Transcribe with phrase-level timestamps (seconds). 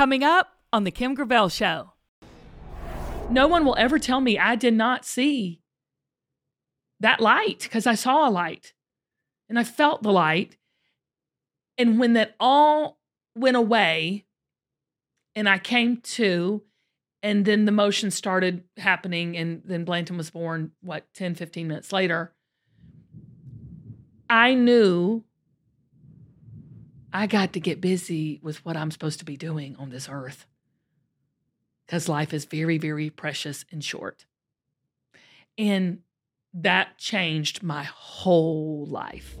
[0.00, 1.92] Coming up on The Kim Gravel Show.
[3.28, 5.60] No one will ever tell me I did not see
[7.00, 8.72] that light because I saw a light
[9.50, 10.56] and I felt the light.
[11.76, 12.98] And when that all
[13.36, 14.24] went away
[15.34, 16.62] and I came to,
[17.22, 21.92] and then the motion started happening, and then Blanton was born, what, 10, 15 minutes
[21.92, 22.32] later.
[24.30, 25.24] I knew
[27.12, 30.46] I got to get busy with what I'm supposed to be doing on this earth
[31.86, 34.26] because life is very, very precious and short.
[35.58, 36.00] And
[36.54, 39.36] that changed my whole life.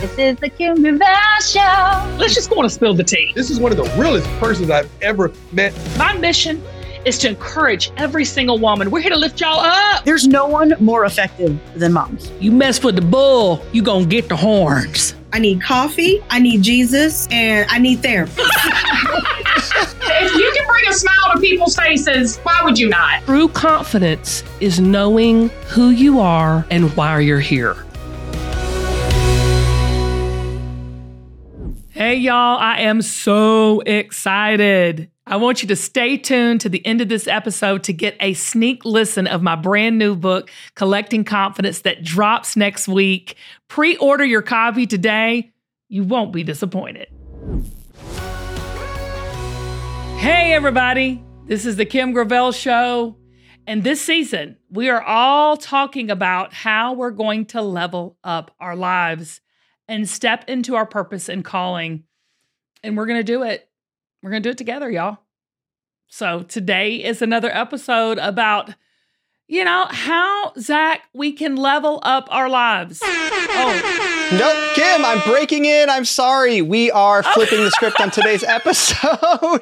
[0.00, 2.16] This is the Kim Gravel Show.
[2.18, 3.32] Let's just go on and spill the tea.
[3.34, 5.74] This is one of the realest persons I've ever met.
[5.98, 6.62] My mission
[7.04, 8.90] is to encourage every single woman.
[8.90, 10.04] We're here to lift y'all up.
[10.04, 12.30] There's no one more effective than moms.
[12.40, 15.14] You mess with the bull, you gonna get the horns.
[15.32, 18.32] I need coffee, I need Jesus, and I need therapy.
[18.38, 23.24] if you can bring a smile to people's faces, why would you not?
[23.24, 27.74] True confidence is knowing who you are and why you're here.
[31.90, 35.10] Hey, y'all, I am so excited.
[35.26, 38.34] I want you to stay tuned to the end of this episode to get a
[38.34, 43.36] sneak listen of my brand new book, Collecting Confidence, that drops next week.
[43.66, 45.50] Pre order your copy today.
[45.88, 47.08] You won't be disappointed.
[50.18, 51.24] Hey, everybody.
[51.46, 53.16] This is the Kim Gravel Show.
[53.66, 58.76] And this season, we are all talking about how we're going to level up our
[58.76, 59.40] lives
[59.88, 62.04] and step into our purpose and calling.
[62.82, 63.70] And we're going to do it.
[64.24, 65.18] We're going to do it together, y'all.
[66.08, 68.70] So today is another episode about,
[69.48, 73.02] you know, how, Zac, we can level up our lives.
[73.04, 75.90] Oh, Nope, Kim, I'm breaking in.
[75.90, 76.62] I'm sorry.
[76.62, 77.32] We are oh.
[77.34, 79.08] flipping the script on today's episode.
[79.12, 79.60] oh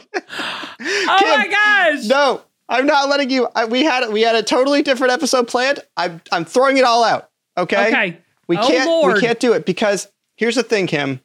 [0.80, 2.06] my gosh.
[2.06, 3.48] No, I'm not letting you.
[3.56, 5.80] I, we had we had a totally different episode planned.
[5.96, 7.30] I'm I'm throwing it all out.
[7.58, 7.88] Okay.
[7.88, 8.18] Okay.
[8.46, 9.14] We Oh, can't Lord.
[9.14, 10.06] we can't do it because
[10.36, 11.20] here's the thing, Kim.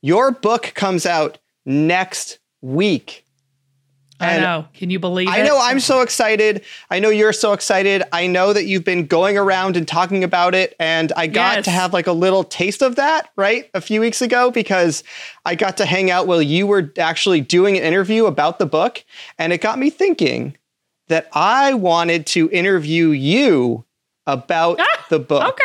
[0.00, 3.24] Your book comes out next week.
[4.18, 4.66] I know.
[4.72, 5.30] Can you believe it?
[5.32, 6.64] I know I'm so excited.
[6.90, 8.02] I know you're so excited.
[8.12, 10.74] I know that you've been going around and talking about it.
[10.80, 11.64] And I got Yes.
[11.66, 13.68] to have like a little taste of that, right?
[13.74, 15.04] A few weeks ago, because
[15.44, 19.04] I got to hang out while you were actually doing an interview about the book.
[19.38, 20.56] And it got me thinking
[21.08, 23.84] that I wanted to interview you
[24.26, 25.62] about Ah, the book Okay.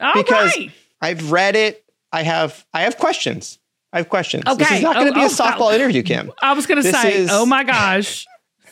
[0.00, 0.70] All because right.
[1.02, 1.84] I've read it.
[2.12, 3.58] I have I have questions.
[3.92, 4.44] I have questions.
[4.46, 4.56] Okay.
[4.58, 5.74] This is not going to Oh, be a oh, oh softball oh.
[5.74, 6.32] interview, Kim.
[6.40, 8.26] I was going to say, is- oh my gosh.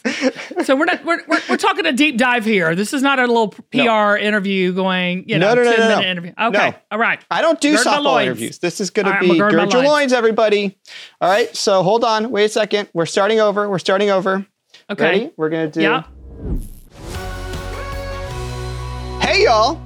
[0.65, 2.77] so we're not we're, we're, we're talking a deep dive here.
[2.77, 5.89] This is not a little PR interview going, you know, No, no, no, 10 no,
[5.89, 6.11] minute no.
[6.11, 6.33] interview.
[6.41, 6.71] Okay.
[6.71, 6.77] No.
[6.93, 7.23] All right.
[7.33, 8.61] I don't do Gird softball interviews.
[8.61, 10.13] This is going to right, I'm be gird gird your loins.
[10.13, 10.79] everybody.
[11.21, 11.55] All right.
[11.55, 12.31] So hold on.
[12.31, 12.89] Wait a second.
[12.95, 13.69] We're starting over.
[13.69, 14.47] We're starting over.
[14.89, 15.05] Okay.
[15.05, 15.31] Ready?
[15.37, 15.83] We're going to do.
[15.83, 16.05] Yeah.
[19.21, 19.81] Hey, y'all.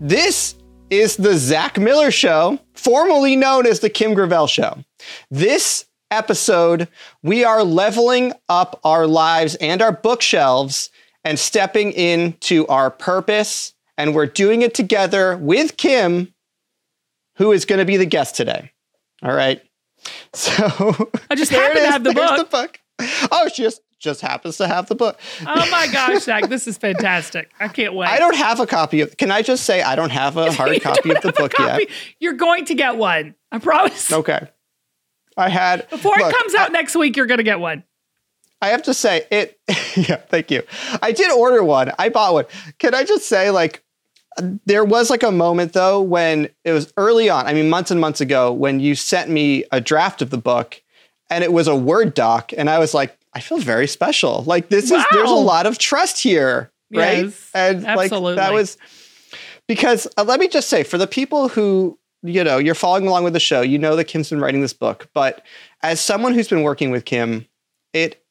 [0.00, 0.54] This
[0.90, 4.84] is the Zac Miller Show, formerly known as the Kim Gravel Show.
[5.30, 6.88] This episode,
[7.22, 10.90] we are leveling up our lives and our bookshelves
[11.24, 13.74] and stepping into our purpose.
[13.98, 16.32] And we're doing it together with Kim,
[17.36, 18.72] who is going to be the guest today.
[19.22, 19.62] All right.
[20.34, 22.50] So I just happen to have the book.
[22.50, 22.78] book.
[23.32, 25.18] Oh, she just just happens to have the book.
[25.46, 27.50] Oh my gosh, Zac, this is fantastic.
[27.58, 28.08] I can't wait.
[28.08, 29.16] I don't have a copy of.
[29.16, 31.88] Can I just say I don't have a hard copy of the book yet?
[32.20, 33.34] You're going to get one.
[33.50, 34.12] I promise.
[34.12, 34.48] Okay.
[35.36, 37.84] I had Before look, it comes out next week, you're going to get one.
[38.62, 39.60] I have to say it.
[39.96, 40.62] yeah, thank you.
[41.02, 41.92] I did order one.
[41.98, 42.44] I bought one.
[42.78, 43.82] Can I just say, like,
[44.64, 47.46] there was like a moment though when it was early on.
[47.46, 50.82] I mean, months and months ago, when you sent me a draft of the book,
[51.30, 54.44] and it was a Word doc, and I was like, I feel very special.
[54.44, 57.24] Like this is there's a lot of trust here, right?
[57.26, 58.78] Yes, and like that was
[59.68, 63.24] because uh, let me just say for the people who you know you're following along
[63.24, 65.44] with the show you know that kim's been writing this book but
[65.82, 67.46] as someone who's been working with kim
[67.92, 68.24] it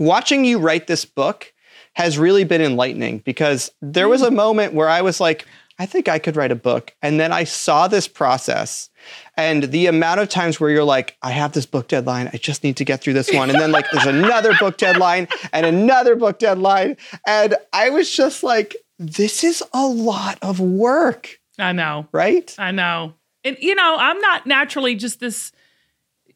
[0.00, 1.52] watching you write this book
[1.94, 5.46] has really been enlightening because there was a moment where i was like
[5.78, 8.90] i think i could write a book and then i saw this process
[9.36, 12.62] and the amount of times where you're like i have this book deadline i just
[12.62, 16.16] need to get through this one and then like there's another book deadline and another
[16.16, 16.96] book deadline
[17.26, 22.08] and i was just like this is a lot of work I know.
[22.12, 23.14] right I know.
[23.44, 25.52] And you know, I'm not naturally just this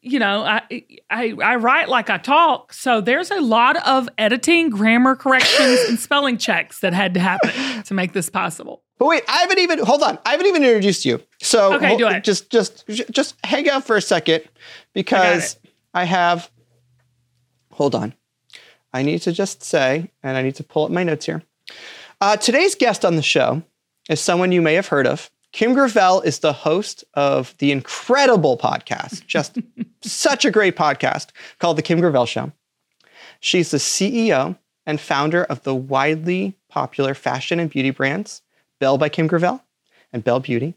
[0.01, 0.61] you know, I
[1.09, 2.71] I I write like I talk.
[2.71, 7.83] So there's a lot of editing, grammar corrections and spelling checks that had to happen
[7.83, 8.83] to make this possible.
[8.97, 10.17] But wait, I haven't even hold on.
[10.25, 11.21] I haven't even introduced you.
[11.41, 12.23] So Okay, do it.
[12.23, 14.43] just just just hang out for a second
[14.93, 15.57] because
[15.93, 16.49] I have,
[17.71, 18.13] hold on.
[18.93, 21.43] I need to just say, and I need to pull up my notes here.
[22.19, 23.61] Uh, today's guest on the show
[24.09, 25.29] is someone you may have heard of.
[25.53, 29.57] Kim Gravel is the host of the incredible podcast, just
[30.01, 31.27] such a great podcast
[31.59, 32.51] called The Kim Gravel Show.
[33.39, 38.41] She's the CEO and founder of the widely popular fashion and beauty brands
[38.79, 39.63] Belle by Kim Gravel
[40.11, 40.75] and Belle Beauty.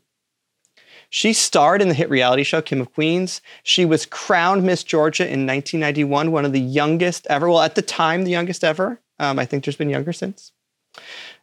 [1.09, 3.41] She starred in the hit reality show Kim of Queens.
[3.65, 7.49] She was crowned Miss Georgia in 1991, one of the youngest ever.
[7.49, 9.01] Well, at the time, the youngest ever.
[9.19, 10.53] Um, I think there's been younger since.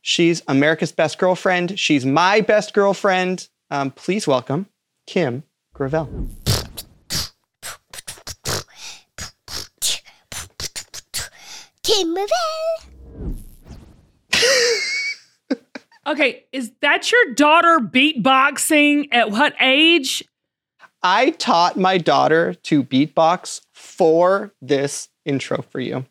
[0.01, 1.77] She's America's best girlfriend.
[1.77, 3.49] She's my best girlfriend.
[3.69, 4.67] Um, please welcome
[5.05, 5.43] Kim
[5.73, 6.29] Gravel.
[11.83, 12.96] Kim Gravel.
[16.07, 20.23] Okay, is that your daughter beatboxing at what age?
[21.03, 26.05] I taught my daughter to beatbox for this intro for you.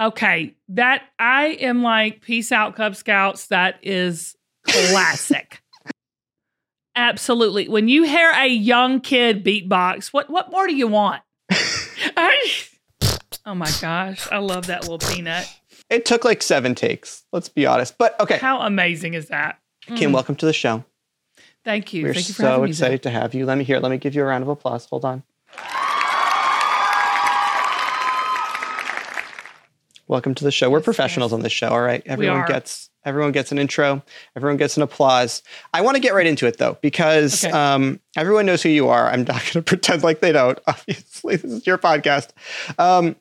[0.00, 3.46] Okay, that I am like peace out Cub Scouts.
[3.46, 4.34] That is
[4.66, 5.62] classic.
[6.96, 7.68] Absolutely.
[7.68, 11.22] When you hear a young kid beatbox, what what more do you want?
[11.50, 12.36] I,
[13.46, 15.48] oh my gosh, I love that little peanut.
[15.92, 17.98] It took like seven takes, let's be honest.
[17.98, 19.58] But okay, How amazing is that?
[19.94, 20.84] Kim, Mm, welcome to the show.
[21.66, 22.04] thank you.
[22.04, 22.70] We're Thank you for so having me.
[22.70, 23.44] excited to have you.
[23.44, 23.78] Let me hear.
[23.78, 24.86] Let me give you a round of applause.
[24.86, 25.22] Hold on.
[30.08, 30.70] Welcome to the show.
[30.70, 31.36] We're Yes, professionals yes.
[31.36, 31.68] on this show.
[31.68, 32.46] All right, everyone are.
[32.48, 34.02] gets everyone gets an intro.
[34.34, 35.42] Everyone gets an applause.
[35.74, 37.52] I want to get right into it though, because Okay.
[37.52, 39.10] um, everyone knows who you are.
[39.10, 40.58] I'm not going to pretend like they don't.
[40.66, 42.28] Obviously, this is your podcast.
[42.78, 43.16] Um,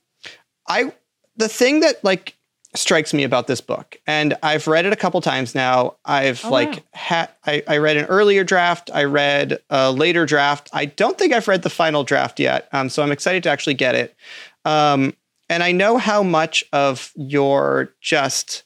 [0.70, 0.94] I
[1.36, 2.36] the thing that like
[2.74, 5.96] strikes me about this book, and I've read it a couple times now.
[6.06, 6.80] I've Oh, like wow.
[6.94, 8.90] had I, I read an earlier draft.
[8.94, 10.70] I read a later draft.
[10.72, 12.70] I don't think I've read the final draft yet.
[12.72, 14.16] Um, so I'm excited to actually get it.
[14.64, 15.14] Um,
[15.50, 18.64] and I know how much of your just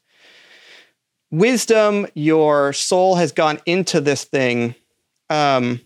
[1.31, 4.75] wisdom, your soul has gone into this thing.
[5.29, 5.81] Um,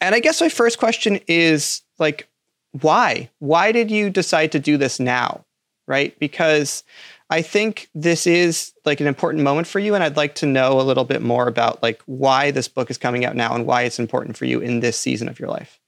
[0.00, 2.28] and I guess my first question is like,
[2.72, 3.30] why?
[3.38, 5.44] Why did you decide to do this now?
[5.90, 6.16] Right?
[6.20, 6.84] Because
[7.30, 9.96] I think this is like an important moment for you.
[9.96, 12.96] And I'd like to know a little bit more about like why this book is
[12.96, 15.80] coming out now and why it's important for you in this season of your life.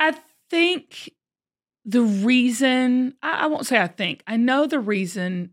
[0.00, 0.16] I
[0.50, 1.12] think
[1.84, 5.50] the reason, I, I won't say I think, I know the reason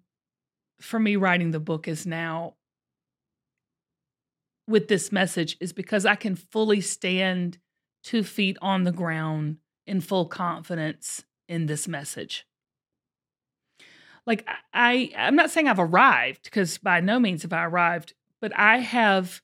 [0.80, 2.56] for me writing the book is now
[4.68, 7.60] with this message is because I can fully stand
[8.04, 12.48] two feet on the ground in full confidence in this message.
[14.28, 18.58] Like I, I'm not saying I've arrived because by no means have I arrived, but
[18.58, 19.42] I have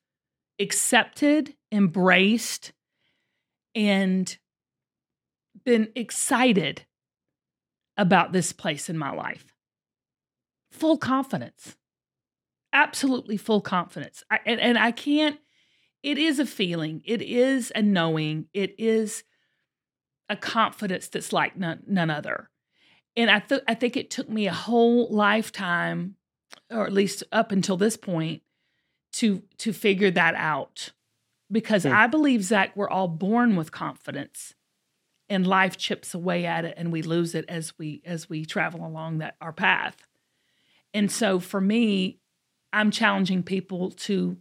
[0.59, 2.73] accepted, embraced,
[3.75, 4.37] and
[5.65, 6.85] been excited
[7.97, 9.53] about this place in my life.
[10.71, 11.75] Full confidence.
[12.71, 14.23] Absolutely full confidence.
[14.29, 15.39] I, and, and I can't,
[16.03, 19.23] it is a feeling, it is a knowing, it is
[20.29, 22.49] a confidence that's like none, none other.
[23.17, 26.15] And I, th- I think it took me a whole lifetime,
[26.71, 28.43] or at least up until this point,
[29.13, 30.91] to to figure that out.
[31.51, 31.91] Because Hmm.
[31.93, 34.53] I believe, Zac, we're all born with confidence
[35.29, 38.85] and life chips away at it and we lose it as we as we travel
[38.85, 40.07] along that our path
[40.93, 42.19] and so for me
[42.71, 44.37] i'm challenging people to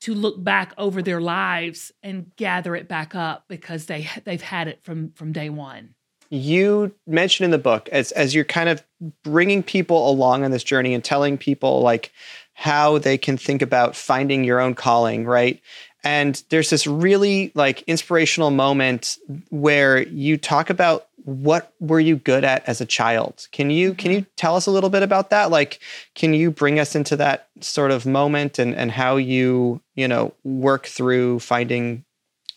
[0.00, 4.68] to look back over their lives and gather it back up because they they've had
[4.68, 5.94] it from from day one
[6.30, 8.82] you mentioned in the book as as you're kind of
[9.22, 12.12] bringing people along on this journey and telling people like
[12.54, 15.60] how they can think about finding your own calling right?
[16.04, 19.18] And there's this really like inspirational moment
[19.50, 23.48] where you talk about what were you good at as a child.
[23.50, 24.30] Can you can you mm-hmm.
[24.36, 25.50] tell us a little bit about that?
[25.50, 25.80] Like
[26.14, 30.32] can you bring us into that sort of moment and and how you you know
[30.44, 32.04] work through finding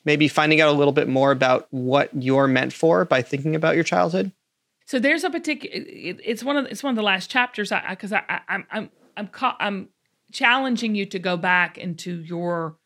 [0.09, 3.75] maybe finding out a little bit more about what you're meant for by thinking about
[3.75, 4.31] your childhood?
[4.87, 7.71] So there's a particular it, it's one of the, it's one of the last chapters
[7.71, 9.89] i because I, I i'm i'm i'm ca- i'm
[10.31, 12.77] challenging you to go back into your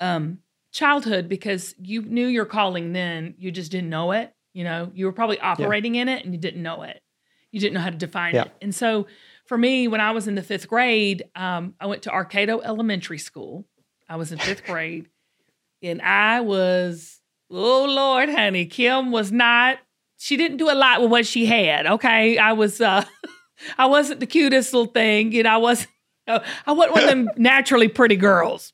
[0.00, 0.38] um
[0.72, 4.90] childhood because you knew your calling then you just didn't know it you know?
[4.94, 7.02] You were probably operating in it and you didn't know it.
[7.50, 8.42] You didn't know how to define Yeah.
[8.42, 8.52] it.
[8.60, 9.06] And so
[9.46, 13.18] for me when i was in the fifth grade um, i went to arcado elementary
[13.18, 13.66] school.
[14.08, 15.08] I was in fifth grade
[15.82, 17.20] and i was
[17.50, 19.78] oh lord honey kim was not
[20.16, 23.04] she didn't do a lot with what she had okay i was uh
[23.78, 25.88] i wasn't the cutest little thing you know i wasn't
[26.26, 28.72] i wasn't one of them naturally pretty girls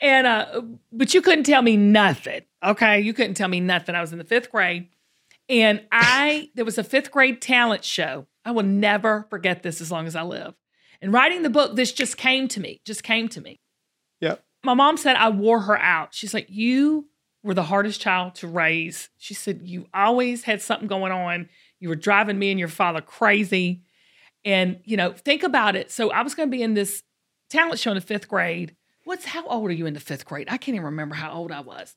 [0.00, 0.62] and uh
[0.92, 3.94] but you couldn't tell me nothing Okay, you couldn't tell me nothing.
[3.94, 4.88] I was in the fifth grade,
[5.48, 8.26] and I there was a fifth grade talent show.
[8.44, 10.54] I will never forget this as long as I live.
[11.00, 12.80] And writing the book, this just came to me.
[12.84, 13.60] Just came to me.
[14.66, 16.12] My mom said I wore her out.
[16.12, 17.08] She's like, you
[17.44, 19.08] were the hardest child to raise.
[19.16, 21.48] She said you always had something going on.
[21.78, 23.82] You were driving me and your father crazy.
[24.44, 25.92] And you know, think about it.
[25.92, 27.04] So I was going to be in this
[27.48, 28.74] talent show in the fifth grade.
[29.04, 30.48] What's how old are you in the fifth grade?
[30.50, 31.94] I can't even remember how old I was.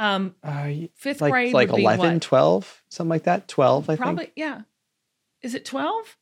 [0.00, 2.22] Um, Uh, fifth like grade like would be 11, what?
[2.22, 3.46] 12, something like that.
[3.46, 4.00] 12, I think.
[4.00, 4.32] Probably, think.
[4.36, 4.62] yeah.
[5.42, 6.16] Is it 12?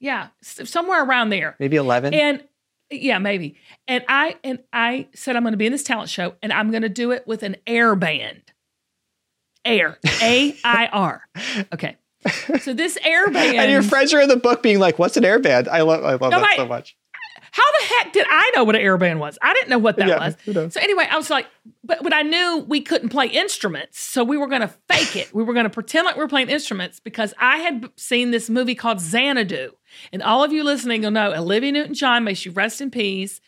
[0.00, 1.54] Yeah, somewhere around there.
[1.60, 2.14] Maybe 11.
[2.14, 2.42] And
[2.90, 3.56] yeah, maybe.
[3.88, 6.70] And I and I said I'm going to be in this talent show and I'm
[6.70, 8.42] going to do it with an air band.
[9.64, 9.98] Air.
[10.22, 11.22] A I R.
[11.74, 11.96] Okay.
[12.60, 15.22] So this air band and your friends are in the book being like, "What's an
[15.22, 16.96] airband?" I love, I love No, that my- so much.
[17.52, 19.38] How the heck did I know what an air band was?
[19.40, 20.74] I didn't know what that Yeah, was.
[20.74, 21.46] So anyway, I was like,
[21.82, 25.34] but but I knew we couldn't play instruments, so we were going to fake it.
[25.34, 28.50] We were going to pretend like we were playing instruments because I had seen this
[28.50, 29.70] movie called Xanadu,
[30.12, 33.40] and all of you listening will know Olivia Newton-John, may she rest in peace.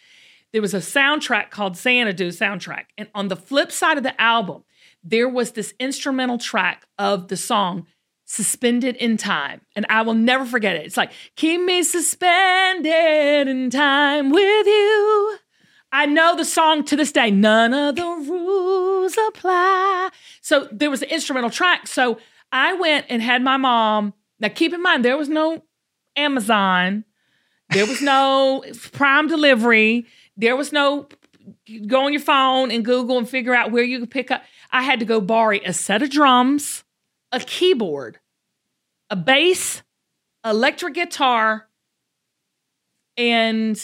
[0.53, 4.65] There was a soundtrack called Xanadu soundtrack, and on the flip side of the album,
[5.03, 7.87] there was this instrumental track of the song
[8.25, 9.63] suspended in time.
[9.75, 10.85] And I will never forget it.
[10.85, 15.39] It's like, keep me suspended in time with you.
[15.91, 17.31] I know the song to this day.
[17.31, 20.11] None of the rules apply.
[20.43, 21.87] So there was an instrumental track.
[21.87, 22.19] So
[22.53, 24.13] I went and had my mom.
[24.41, 25.65] Now keep in mind, there was no
[26.19, 27.05] Amazon.
[27.71, 30.07] There was no prime delivery.
[30.37, 31.09] There was no
[31.87, 34.43] go on your phone and Google and figure out where you could pick up.
[34.71, 36.85] I had to go borrow a set of drums,
[37.33, 38.19] a keyboard,
[39.11, 39.83] a bass,
[40.45, 41.69] electric guitar,
[43.17, 43.77] and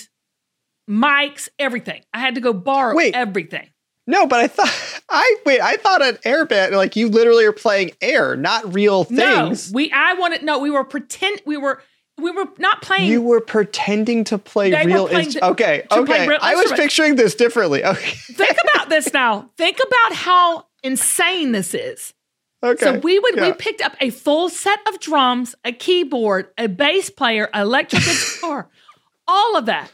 [0.88, 2.02] mics, everything.
[2.12, 3.14] I had to go borrow Wait.
[3.14, 3.70] everything.
[4.06, 5.60] No, but I thought I wait.
[5.60, 9.72] I thought an airband like you literally are playing air, not real things.
[9.72, 11.82] No, we I wanted no, we were pretend we were
[12.18, 15.36] we were not playing you were pretending to play They real instruments.
[15.42, 16.28] Okay, okay.
[16.40, 17.82] I was picturing this differently.
[17.84, 19.50] Okay, think about this now.
[19.56, 22.12] Think about how insane this is.
[22.62, 22.84] okay.
[22.84, 27.10] So we would we picked up a full set of drums, a keyboard, a bass
[27.10, 28.68] player, electric guitar,
[29.26, 29.90] all of that.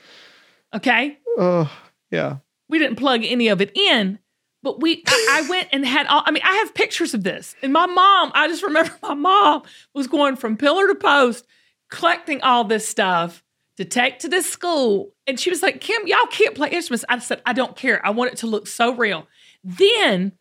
[0.74, 1.70] Okay, Oh,
[2.10, 2.36] yeah.
[2.68, 4.18] we didn't plug any of it in,
[4.62, 6.22] but we I, I went and had all.
[6.26, 8.30] I mean, I have pictures of this, and my mom.
[8.34, 9.62] I just remember my mom
[9.94, 11.46] was going from pillar to post,
[11.90, 13.42] collecting all this stuff
[13.76, 17.18] to take to this school, and she was like, "Kim, y'all can't play instruments." I
[17.18, 18.04] said, "I don't care.
[18.04, 19.26] I want it to look so real."
[19.62, 20.32] Then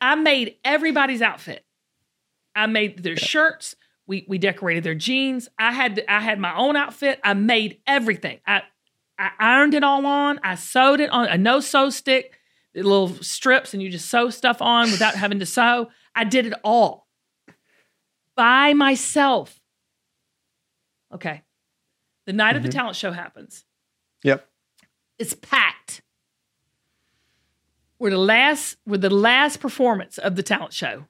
[0.00, 1.64] I made everybody's outfit.
[2.54, 3.76] I made their shirts.
[4.06, 5.48] We we decorated their jeans.
[5.58, 7.20] I had I had my own outfit.
[7.22, 8.40] I made everything.
[8.46, 8.62] I
[9.18, 10.40] I ironed it all on.
[10.42, 12.38] I sewed it on a no sew stick,
[12.74, 15.90] little strips, and you just sew stuff on without having to sew.
[16.14, 17.06] I did it all
[18.34, 19.57] by myself.
[21.14, 21.42] Okay.
[22.26, 22.72] The night of the Mhm.
[22.72, 23.64] talent show happens.
[24.24, 24.46] Yep.
[25.18, 26.02] It's packed.
[27.98, 31.06] We're the last, we're the last performance of the talent show.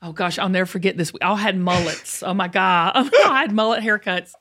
[0.00, 1.12] Oh gosh, I'll never forget this.
[1.12, 2.22] We all had mullets.
[2.22, 2.92] Oh my God.
[2.96, 4.32] I had mullet haircuts.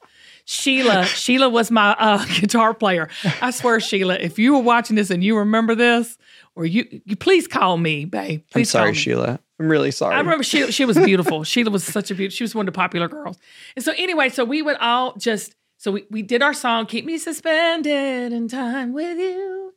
[0.45, 3.09] Sheila, Sheila was my uh, guitar player.
[3.41, 6.17] I swear, Sheila, if you were watching this and you remember this,
[6.55, 8.41] or you, you please call me, babe.
[8.41, 8.97] I'm Please call sorry, me.
[8.97, 9.39] Sheila.
[9.59, 10.15] I'm really sorry.
[10.15, 11.43] I remember she she was beautiful.
[11.51, 12.35] Sheila was such a beautiful.
[12.35, 13.37] She was one of the popular girls.
[13.75, 17.05] And so anyway, so we would all just so we we did our song, "Keep
[17.05, 19.73] Me Suspended in Time with You."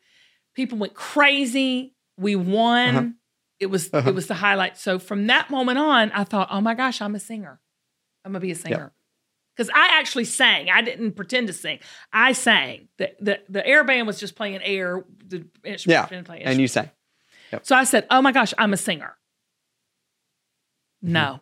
[0.54, 1.94] People went crazy.
[2.18, 2.96] We won.
[2.96, 3.06] Uh-huh.
[3.58, 4.08] It was Uh-huh.
[4.10, 4.76] it was the highlight.
[4.76, 7.60] So from that moment on, I thought, oh my gosh, I'm a singer.
[8.24, 8.92] I'm gonna be a singer.
[9.56, 10.70] Because I actually sang.
[10.70, 11.78] I didn't pretend to sing.
[12.12, 12.88] I sang.
[12.98, 15.04] The the the air band was just playing air.
[15.26, 16.90] The instrument Yeah, didn't play and you sang.
[17.62, 19.16] so I said, "Oh my gosh, I'm a singer."
[21.04, 21.12] Mm-hmm.
[21.12, 21.40] No.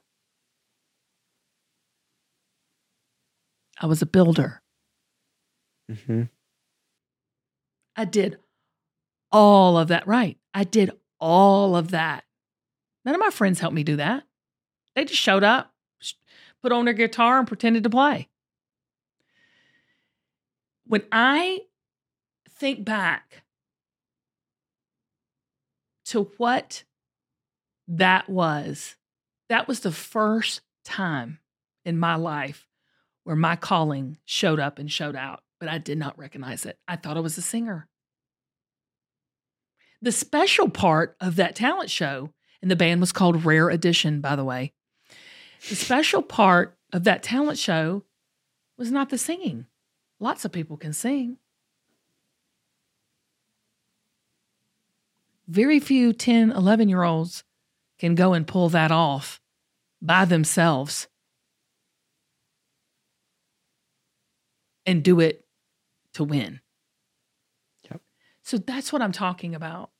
[3.80, 4.60] I was a builder.
[6.06, 6.24] hmm
[7.96, 8.38] I did
[9.32, 10.38] all of that right.
[10.54, 12.24] I did all of that.
[13.04, 14.22] None of my friends helped me do that.
[14.94, 15.72] They just showed up,
[16.62, 18.28] put on their guitar, and pretended to play.
[20.86, 21.62] When I
[22.50, 23.42] think back
[26.06, 26.84] to what
[27.88, 28.96] that was,
[29.48, 31.38] that was the first time
[31.84, 32.66] in my life
[33.24, 36.78] where my calling showed up and showed out, but I did not recognize it.
[36.86, 37.88] I thought I was a singer.
[40.00, 42.30] The special part of that talent show,
[42.62, 44.72] and the band was called Rare Edition, by the way.
[45.68, 48.04] The special part of that talent show
[48.76, 49.66] was not the singing.
[50.20, 51.38] Lots of people can sing.
[55.48, 57.42] Very few 10, 11 year olds
[57.98, 59.40] can go and pull that off
[60.00, 61.08] by themselves
[64.86, 65.44] and do it
[66.14, 66.60] to win.
[67.90, 68.00] Yep.
[68.42, 69.90] So that's what I'm talking about.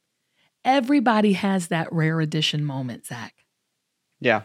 [0.65, 3.35] Everybody has that rare edition moment, Zac.
[4.21, 4.43] Yeah.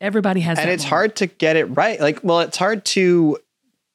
[0.00, 0.90] Everybody has and it's moment.
[0.90, 2.00] hard to get it right.
[2.00, 3.38] Like, well, it's hard to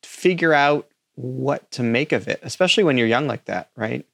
[0.03, 4.05] figure out what to make of it, especially when you're young like that, right?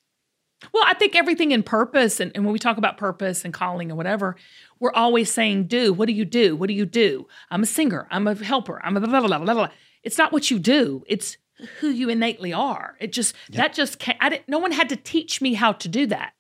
[0.73, 3.89] Well, I think everything in purpose, and, and when we talk about purpose and calling
[3.89, 4.35] and whatever,
[4.79, 5.91] we're always saying, do.
[5.91, 6.55] What do you do?
[6.55, 7.27] What do you do?
[7.49, 8.07] I'm a singer.
[8.11, 8.79] I'm a helper.
[8.83, 9.69] I'm a blah, blah, blah, blah, blah.
[10.03, 11.03] It's not what you do.
[11.07, 11.37] It's
[11.79, 12.95] who you innately are.
[12.99, 15.87] It just, that just came, I didn't, no one had to teach me how to
[15.87, 16.33] do that.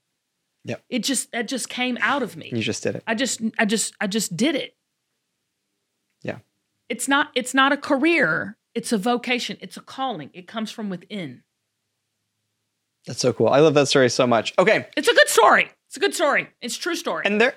[0.65, 0.83] Yep.
[0.89, 2.51] It just, that just came out of me.
[2.53, 3.03] You just did it.
[3.07, 4.75] I just, I just, I just did it.
[6.21, 6.37] Yeah.
[6.89, 8.57] It's not, it's not a career.
[8.75, 9.57] It's a vocation.
[9.61, 10.29] It's a calling.
[10.33, 11.43] It comes from within.
[13.07, 13.49] That's so cool.
[13.49, 14.53] I love that story so much.
[14.59, 14.85] Okay.
[14.95, 15.69] It's a good story.
[15.87, 16.47] It's a good story.
[16.61, 17.23] It's a true story.
[17.25, 17.53] And there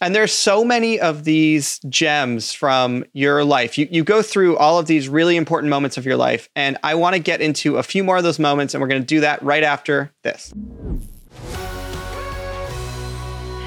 [0.00, 3.76] and there's so many of these gems from your life.
[3.76, 6.94] You you go through all of these really important moments of your life and I
[6.94, 9.20] want to get into a few more of those moments and we're going to do
[9.20, 10.54] that right after this.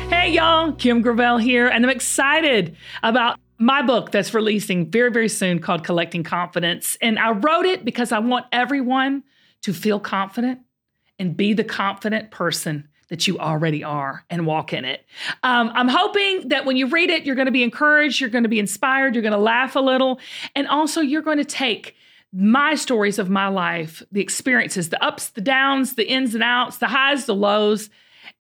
[0.10, 5.30] Hey, y'all, Kim Gravel here, and I'm excited about my book that's releasing very, very
[5.30, 6.98] soon called Collecting Confidence.
[7.00, 9.24] And I wrote it because I want everyone
[9.62, 10.62] to feel confident
[11.20, 15.06] and be the confident person that you already are and walk in it.
[15.44, 18.44] Um, I'm hoping that when you read it, you're going to be encouraged, you're going
[18.44, 20.20] to be inspired, you're going to laugh a little,
[20.56, 21.96] and also you're going to take
[22.32, 26.78] my stories of my life, the experiences, the ups, the downs, the ins and outs,
[26.78, 27.90] the highs, the lows.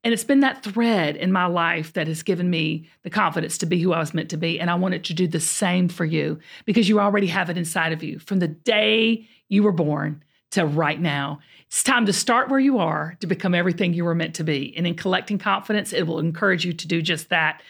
[0.04, 3.66] And it's been that thread in my life that has given me the confidence to
[3.66, 4.60] be who I was meant to be.
[4.60, 7.92] And I wanted to do the same for you because you already have it inside
[7.92, 11.40] of you from the day you were born to right now.
[11.70, 14.74] It's time to start where you are to become everything you were meant to be.
[14.76, 17.62] And in collecting confidence, it will encourage you to do just that.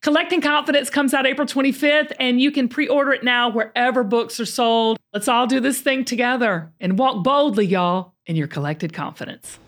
[0.00, 4.40] Collecting Confidence comes out April 25th, and you can pre order it now wherever books
[4.40, 4.98] are sold.
[5.12, 9.58] Let's all do this thing together and walk boldly, y'all, in your collected confidence.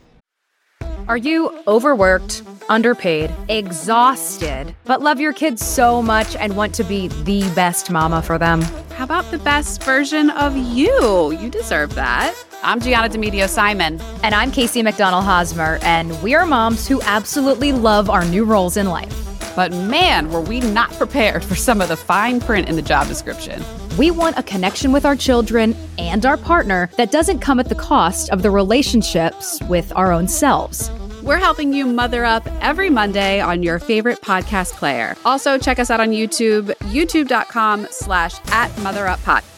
[1.07, 7.09] Are you overworked, underpaid, exhausted, but love your kids so much and want to be
[7.25, 8.63] the best mama for them?
[8.93, 11.33] How about the best version of you?
[11.33, 12.35] You deserve that.
[12.63, 14.01] I'm Gianna Demedio Simon.
[14.23, 18.79] And I'm Casey McDonald Hosmer, and we are moms who absolutely love our new roles
[18.79, 19.34] in life.
[19.57, 23.09] But man, were we not prepared for some of the fine print in the job
[23.09, 23.63] description.
[23.97, 27.75] We want a connection with our children and our partner that doesn't come at the
[27.75, 30.91] cost of the relationships with our own selves.
[31.23, 35.17] We're helping you mother up every Monday on your favorite podcast player.
[35.25, 39.54] Also, check us out on YouTube, youtube.com slash at motheruppod.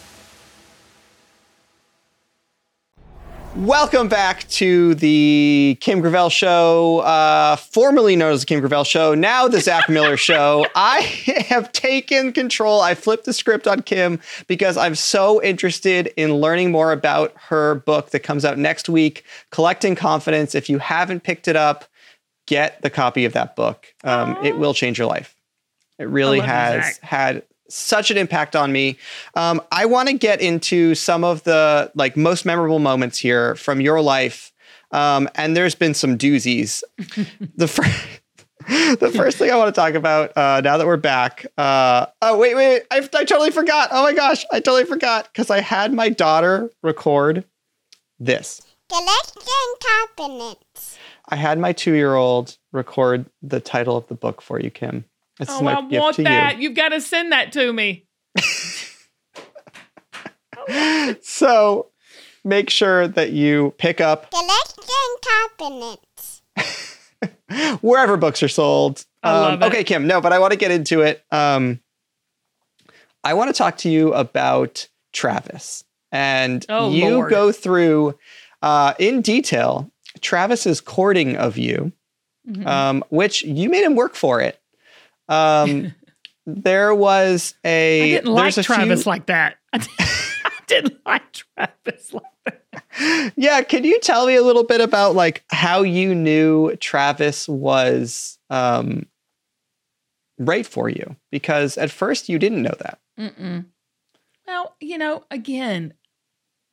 [3.57, 9.15] Welcome back to the Kim Gravel Show, uh, formerly known as the Kim Gravel Show,
[9.15, 10.67] now the Zac Miller Show.
[10.75, 11.01] I
[11.49, 12.83] have taken control.
[12.83, 17.77] I flipped the script on Kim because I'm so interested in learning more about her
[17.77, 20.55] book that comes out next week, Collecting Confidence.
[20.55, 21.87] If you haven't picked it up,
[22.47, 23.87] get the copy of that book.
[24.05, 25.35] Um, it will change your life.
[25.99, 28.99] It really you, has had such an impact on me.
[29.35, 33.81] Um, I want to get into some of the like most memorable moments here from
[33.81, 34.53] your life.
[34.93, 36.83] Um, and there's been some doozies.
[37.57, 37.95] the first.
[38.99, 41.47] The first thing I want to talk about uh, now that we're back.
[41.57, 42.83] Uh, oh wait, wait, wait!
[42.91, 43.91] I, I totally forgot.
[43.93, 47.45] Oh my gosh, I totally forgot because I had my daughter record
[48.19, 48.63] this.
[48.89, 49.43] Collecting
[50.17, 50.99] confidence.
[51.29, 55.05] I had my two-year-old record the title of the book for you, Kim.
[55.39, 56.59] This is Oh, my I gift want to that.
[56.59, 58.07] You've got to send that to me.
[61.23, 61.91] So
[62.45, 65.17] make sure that you pick up Collecting
[65.59, 66.43] confidence.
[67.83, 69.05] wherever books are sold.
[69.23, 69.67] I Um, love it.
[69.67, 70.07] Okay, Kim.
[70.09, 71.25] No, but I want to get into it.
[71.31, 71.81] Um,
[73.23, 77.31] I want to talk to you about Travis, and Oh, you Lord.
[77.31, 78.19] go through
[78.63, 81.93] uh, in detail Travis's courting of you,
[82.49, 82.67] Mhm.
[82.67, 84.61] um, which you made him work for it.
[85.29, 85.95] Um,
[86.47, 88.03] there was a.
[88.03, 89.57] I didn't like a Travis few- like that.
[89.73, 93.33] I didn't like Travis like that.
[93.37, 98.39] yeah, can you tell me a little bit about like how you knew Travis was
[98.51, 99.07] um,
[100.39, 101.17] right for you?
[101.31, 102.99] Because at first you didn't know that.
[103.19, 103.67] Mm-mm.
[104.47, 105.95] Well, you know, again,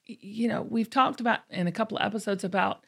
[0.06, 2.84] you know, we've talked about in a couple of episodes about,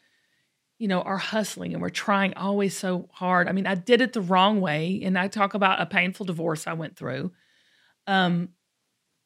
[0.77, 3.47] you know, are hustling and we're trying always so hard.
[3.47, 6.67] I mean, I did it the wrong way, and I talk about a painful divorce
[6.67, 7.31] I went through.
[8.07, 8.49] Um,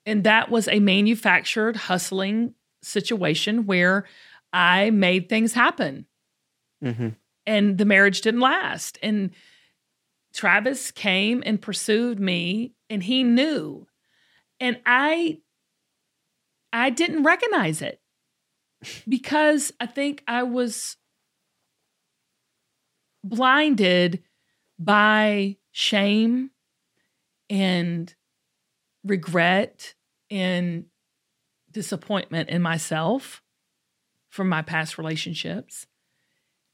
[0.06, 4.06] and that was a manufactured hustling situation where
[4.54, 6.06] I made things happen
[6.84, 7.10] Mm-hmm.
[7.46, 8.98] and the marriage didn't last.
[9.04, 9.32] And
[10.34, 13.86] Travis came and pursued me and he knew.
[14.62, 15.40] And I
[16.72, 18.00] I didn't recognize it
[19.08, 20.96] because I think I was
[23.24, 24.24] blinded
[24.78, 26.52] by shame
[27.50, 28.14] and
[29.04, 29.96] regret
[30.30, 30.86] and
[31.72, 33.42] disappointment in myself
[34.30, 35.88] from my past relationships.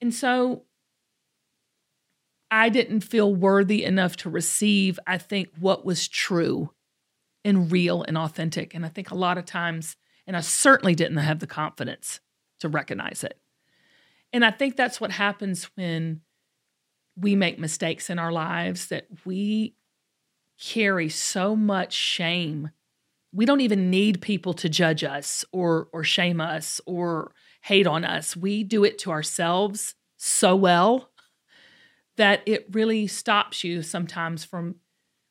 [0.01, 0.63] And so
[2.51, 6.71] I didn't feel worthy enough to receive, I think, what was true
[7.43, 8.73] and real and authentic.
[8.73, 9.95] And I think a lot of times,
[10.27, 12.19] and I certainly didn't have the confidence
[12.59, 13.39] to recognize it.
[14.33, 16.21] And I think that's what happens when
[17.15, 19.75] we make mistakes in our lives that we
[20.61, 22.71] carry so much shame.
[23.33, 28.05] We don't even need people to judge us or or shame us or hate on
[28.05, 28.35] us.
[28.35, 31.09] We do it to ourselves so well
[32.17, 34.75] that it really stops you sometimes from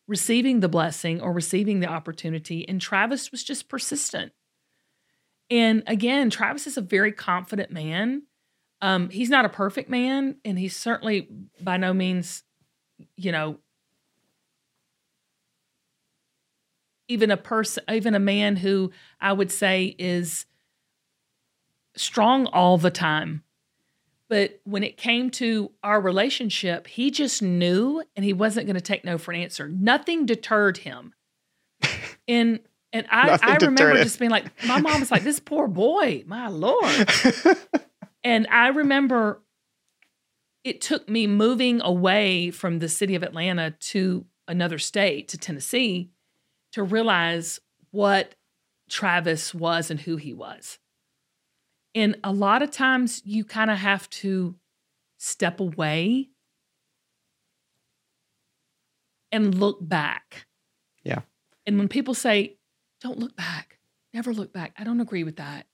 [0.06, 2.68] receiving the blessing or receiving the opportunity.
[2.68, 4.32] And Travis was just persistent.
[5.50, 8.24] And again, Travis is a very confident man.
[8.84, 11.26] Um, he's not a perfect man, and he's certainly
[11.58, 12.42] by no means,
[13.16, 13.56] you know,
[17.08, 20.44] even a person, even a man who I would say is
[21.96, 23.42] strong all the time.
[24.28, 28.82] But when it came to our relationship, he just knew and he wasn't going to
[28.82, 29.66] take no for an answer.
[29.66, 31.14] Nothing deterred him.
[32.26, 32.60] And
[32.94, 36.48] and I, I remember just being like, my mom was like, this poor boy, my
[36.48, 37.10] Lord.
[38.24, 39.42] and I remember
[40.64, 46.10] it took me moving away from the city of Atlanta to another state, to Tennessee,
[46.72, 47.60] to realize
[47.90, 48.34] what
[48.88, 50.78] Travis was and who he was.
[51.94, 54.56] And a lot of times you kind of have to
[55.18, 56.30] step away
[59.30, 60.46] and look back.
[61.04, 61.20] Yeah.
[61.66, 62.56] And when people say,
[63.00, 63.78] don't look back,
[64.12, 65.66] never look back, I don't agree with that.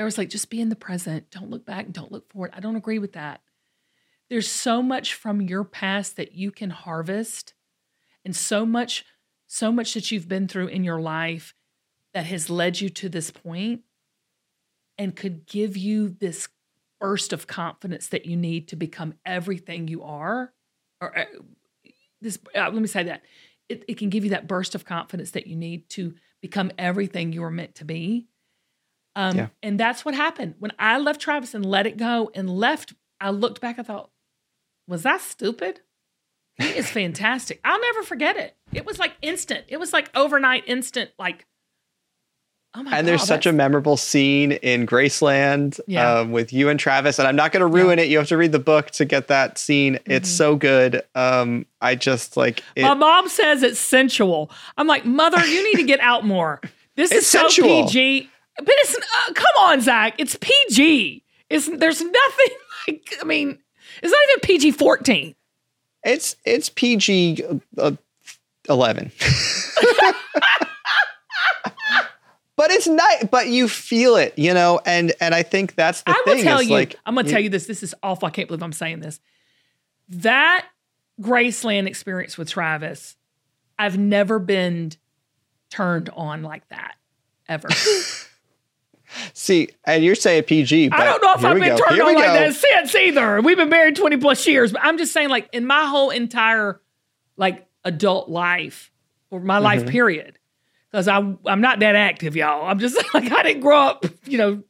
[0.00, 2.52] There was like, just be in the present, don't look back, don't look forward.
[2.54, 3.42] I don't agree with that.
[4.30, 7.52] There's so much from your past that you can harvest,
[8.24, 9.04] and so much,
[9.46, 11.52] so much that you've been through in your life
[12.14, 13.82] that has led you to this point
[14.96, 16.48] and could give you this
[16.98, 20.54] burst of confidence that you need to become everything you are
[21.02, 21.24] or uh,
[22.22, 23.20] this uh, let me say that
[23.68, 27.34] it, it can give you that burst of confidence that you need to become everything
[27.34, 28.29] you were meant to be
[29.16, 29.48] um, yeah.
[29.62, 33.30] and that's what happened when i left travis and let it go and left i
[33.30, 34.10] looked back i thought
[34.86, 35.80] was that stupid
[36.56, 40.64] he is fantastic i'll never forget it it was like instant it was like overnight
[40.66, 41.46] instant like
[42.72, 46.20] Oh my and there's such a memorable scene in Graceland yeah.
[46.20, 48.04] um, with you and Travis, and I'm not going to ruin yeah.
[48.04, 48.10] it.
[48.10, 49.94] You have to read the book to get that scene.
[49.94, 50.12] Mm-hmm.
[50.12, 51.02] It's so good.
[51.16, 52.82] Um, I just like it.
[52.82, 54.52] my mom says it's sensual.
[54.76, 56.60] I'm like, mother, you need to get out more.
[56.94, 57.86] This is so sensual.
[57.86, 60.14] PG, but it's uh, come on, Zac.
[60.18, 61.24] It's PG.
[61.48, 62.56] It's there's nothing
[62.88, 63.14] like.
[63.20, 63.58] I mean,
[64.02, 65.34] it's not even PG 14.
[66.04, 67.44] It's it's PG
[67.78, 67.92] uh,
[68.68, 69.12] 11.
[72.60, 76.10] but it's not but you feel it you know and and i think that's the
[76.10, 78.30] I thing will tell you like, i'm gonna tell you this this is awful i
[78.30, 79.18] can't believe i'm saying this
[80.10, 80.66] that
[81.18, 83.16] graceland experience with travis
[83.78, 84.92] i've never been
[85.70, 86.96] turned on like that
[87.48, 87.68] ever
[89.32, 90.90] See, and you're saying PG.
[90.92, 91.84] I don't know if I've been go.
[91.84, 93.40] turned here on like that since either.
[93.40, 96.80] We've been married 20 plus years, but I'm just saying, like, in my whole entire
[97.36, 98.90] like adult life
[99.30, 99.64] or my mm-hmm.
[99.64, 100.38] life period,
[100.90, 102.66] because I'm I'm not that active, y'all.
[102.66, 104.62] I'm just like I didn't grow up, you know,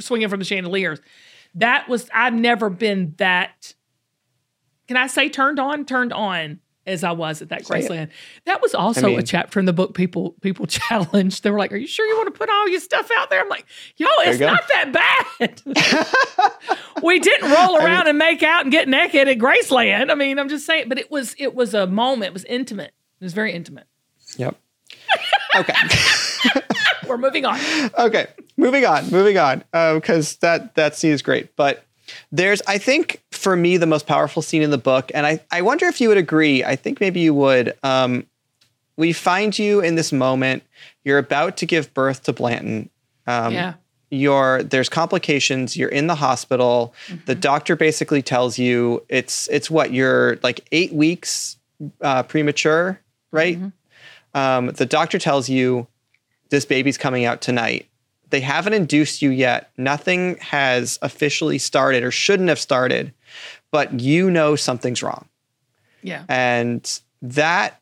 [0.00, 1.00] swinging from the chandeliers.
[1.56, 3.74] That was I've never been that.
[4.86, 5.84] Can I say turned on?
[5.86, 8.10] Turned on as I was at that Graceland.
[8.44, 9.94] That was also I mean, a chapter in the book.
[9.94, 11.42] People people challenged.
[11.42, 13.40] They were like, "Are you sure you want to put all your stuff out there?"
[13.40, 13.66] I'm like,
[13.96, 15.62] "Yo, it's not that bad."
[17.02, 20.10] we didn't roll around I mean, and make out and get naked at Graceland.
[20.10, 22.28] I mean, I'm just saying, but it was it was a moment.
[22.28, 22.92] It was intimate.
[23.20, 23.86] It was very intimate.
[24.36, 24.56] Yep.
[25.56, 25.72] Okay.
[27.06, 27.60] We're moving on.
[27.96, 31.54] Okay, moving on, moving on, because uh, that that scene is great.
[31.54, 31.84] But
[32.32, 35.62] there's, I think, for me, the most powerful scene in the book, and I I
[35.62, 36.64] wonder if you would agree.
[36.64, 37.74] I think maybe you would.
[37.82, 38.26] Um,
[38.96, 40.62] we find you in this moment.
[41.04, 42.90] You're about to give birth to Blanton.
[43.26, 43.74] Um, yeah.
[44.10, 45.76] You're there's complications.
[45.76, 46.94] You're in the hospital.
[47.08, 47.24] Mm-hmm.
[47.26, 51.56] The doctor basically tells you it's it's what you're like eight weeks
[52.00, 53.00] uh, premature,
[53.32, 53.58] right?
[53.58, 54.38] Mm-hmm.
[54.38, 55.86] Um, the doctor tells you
[56.50, 57.88] this baby's coming out tonight.
[58.34, 59.70] They haven't induced you yet.
[59.76, 63.14] Nothing has officially started or shouldn't have started.
[63.70, 65.28] but you know something's wrong.
[66.02, 66.24] Yeah.
[66.28, 67.80] And that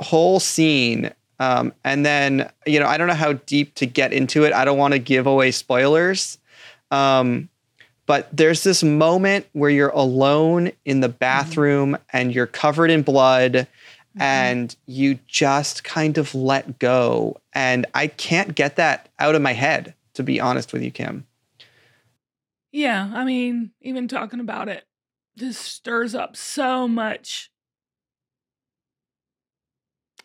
[0.00, 4.42] whole scene, um, and then, you know, I don't know how deep to get into
[4.42, 4.52] it.
[4.52, 6.38] I don't want to give away spoilers.
[6.90, 7.48] Um,
[8.06, 12.16] but there's this moment where you're alone in the bathroom mm-hmm.
[12.16, 13.68] and you're covered in blood
[14.18, 14.22] mm-hmm.
[14.22, 17.40] and you just kind of let go.
[17.52, 21.26] And I can't get that out of my head, to be honest with you, Kim.
[22.72, 23.10] Yeah.
[23.14, 24.84] I mean, even talking about it
[25.36, 27.50] just stirs up so much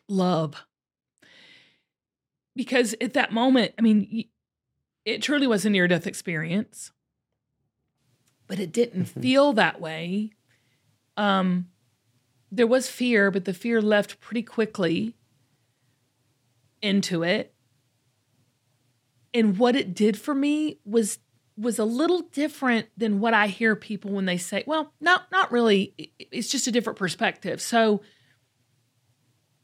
[0.09, 0.55] love.
[2.55, 4.25] Because at that moment, I mean,
[5.05, 6.91] it truly was a near death experience,
[8.47, 9.21] but it didn't mm-hmm.
[9.21, 10.31] feel that way.
[11.17, 11.67] Um,
[12.55, 15.15] there was fear, but the fear left pretty quickly
[16.81, 17.53] into it.
[19.33, 21.19] And what it did for me was
[21.55, 25.51] was a little different than what I hear people when they say, well, no, not
[25.51, 25.93] really.
[26.17, 27.61] It's just a different perspective.
[27.61, 28.01] So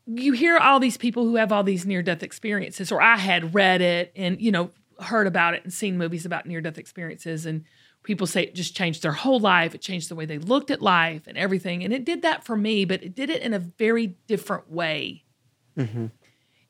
[0.06, 3.56] you hear all these people who have all these near death experiences, or I had
[3.56, 7.48] read it and, you know, heard about it and seen movies about near death experiences.
[7.48, 7.66] And
[8.10, 9.76] people say it just changed their whole life.
[9.76, 11.84] It changed the way they looked at life and everything.
[11.84, 15.26] And it did that for me, but it did it in a very different way.
[15.78, 16.08] Mm-hmm.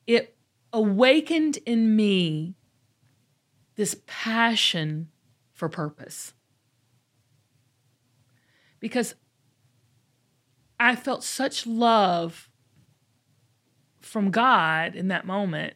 [0.06, 0.36] It
[0.74, 2.56] awakened in me
[3.76, 5.08] this passion
[5.54, 6.34] for purpose.
[8.82, 9.16] Because
[10.78, 12.50] I felt such love
[14.02, 15.76] from God in that moment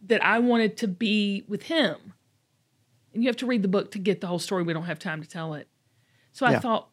[0.00, 2.14] that I wanted to be with Him.
[3.12, 4.62] And you have to read the book to get the whole story.
[4.62, 5.68] We don't have time to tell it.
[6.32, 6.90] So I thought,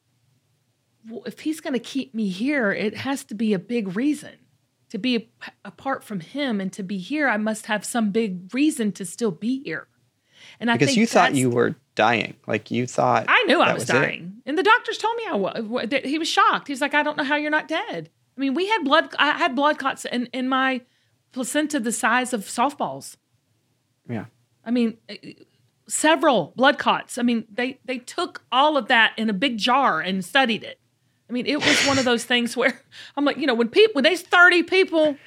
[1.08, 4.34] well, if He's going to keep me here, it has to be a big reason
[4.90, 5.28] to be a,
[5.66, 9.32] apart from him and to be here, I must have some big reason to still
[9.32, 9.88] be here.
[10.60, 13.82] And I because you thought you were dying, like you thought I knew I was,
[13.82, 14.50] was dying, it.
[14.50, 15.88] and the doctors told me I was.
[16.04, 16.68] He was shocked.
[16.68, 18.10] He's like, I don't know how you're not dead.
[18.38, 19.14] I mean, we had blood.
[19.20, 20.82] I had blood clots in in my
[21.32, 23.18] placenta the size of softballs.
[24.08, 24.26] Yeah.
[24.64, 24.98] I mean,
[25.88, 27.18] several blood clots.
[27.18, 30.80] I mean, they they took all of that in a big jar and studied it.
[31.30, 32.82] I mean, it was one of those things where
[33.18, 35.18] I'm like, you know, when people, when there's 30 people,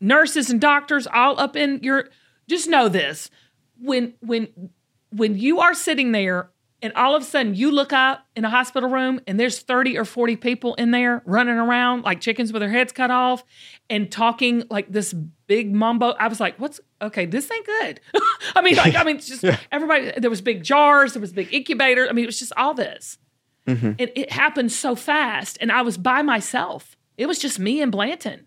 [0.00, 2.08] nurses and doctors all up in your,
[2.48, 3.30] just know this.
[3.78, 4.70] When, when,
[5.10, 6.50] when you are sitting there
[6.82, 9.96] and all of a sudden you look up in a hospital room and there's 30
[9.98, 13.44] or 40 people in there running around like chickens with their heads cut off
[13.88, 15.14] and talking like this
[15.50, 16.10] big mumbo.
[16.10, 18.00] I was like, what's okay, this ain't good.
[18.54, 19.58] I mean, like, I mean, just yeah.
[19.72, 22.08] everybody, there was big jars, there was big incubators.
[22.08, 23.18] I mean, it was just all this.
[23.66, 23.94] Mm-hmm.
[23.98, 26.96] It, it happened so fast, and I was by myself.
[27.16, 28.46] It was just me and Blanton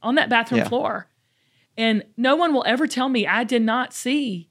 [0.00, 0.68] on that bathroom yeah.
[0.68, 1.08] floor.
[1.76, 4.48] And no one will ever tell me I did not see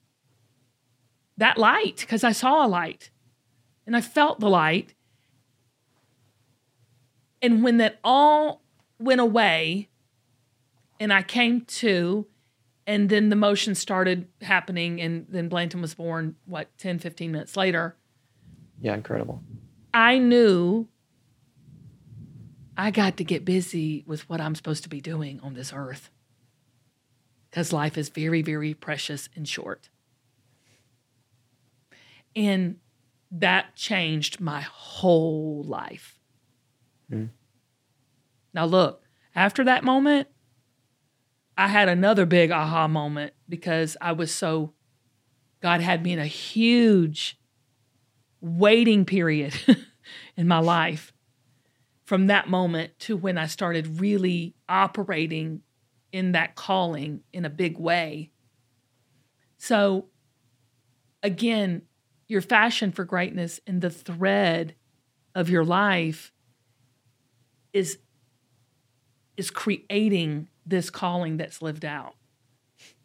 [1.37, 3.11] that light because I saw a light
[3.87, 4.93] and I felt the light.
[7.41, 8.61] And when that all
[8.99, 9.87] went away
[10.99, 12.27] and I came to,
[12.85, 17.57] and then the motion started happening, and then Blanton was born, what, 10, 15 minutes
[17.57, 17.95] later.
[18.81, 19.41] Yeah, incredible.
[19.93, 20.87] I knew
[22.75, 26.09] I got to get busy with what I'm supposed to be doing on this earth.
[27.49, 29.89] Because life is very, very precious and short.
[32.35, 32.77] And
[33.31, 36.19] that changed my whole life.
[37.11, 37.29] Mm.
[38.53, 39.03] Now, look,
[39.35, 40.27] after that moment,
[41.57, 44.73] I had another big aha moment because I was so,
[45.61, 47.39] God had me in a huge
[48.41, 49.53] waiting period
[50.37, 51.13] in my life
[52.05, 55.61] from that moment to when I started really operating
[56.11, 58.31] in that calling in a big way.
[59.57, 60.07] So,
[61.21, 61.83] again,
[62.27, 64.75] your fashion for greatness and the thread
[65.33, 66.31] of your life
[67.71, 67.97] is
[69.35, 72.15] is creating this calling that's lived out.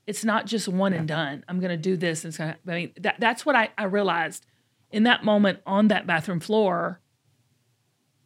[0.06, 1.44] It's not just one and done.
[1.48, 4.46] I'm going to do this and I mean that that's what I, I realized
[4.90, 7.00] in that moment on that bathroom floor,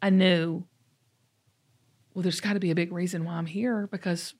[0.00, 0.64] I knew,
[2.14, 4.34] well, there's got to be a big reason why I'm here because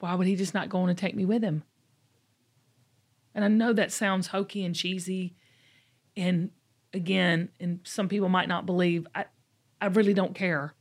[0.00, 1.62] why would he just not go on and take me with him?
[3.34, 5.36] And I know that sounds hokey and cheesy.
[6.16, 6.50] And
[6.92, 9.26] again, and some people might not believe, I,
[9.80, 10.74] I really don't care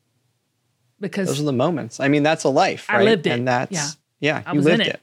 [0.99, 1.99] because those are the moments.
[1.99, 3.01] I mean, that's a life, right?
[3.01, 3.31] I lived it.
[3.31, 3.71] And that's,
[4.19, 4.87] yeah, yeah you lived it.
[4.87, 5.01] it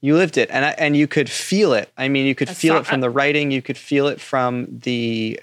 [0.00, 2.60] you lived it and I, and you could feel it i mean you could That's
[2.60, 5.40] feel it from the writing you could feel it from the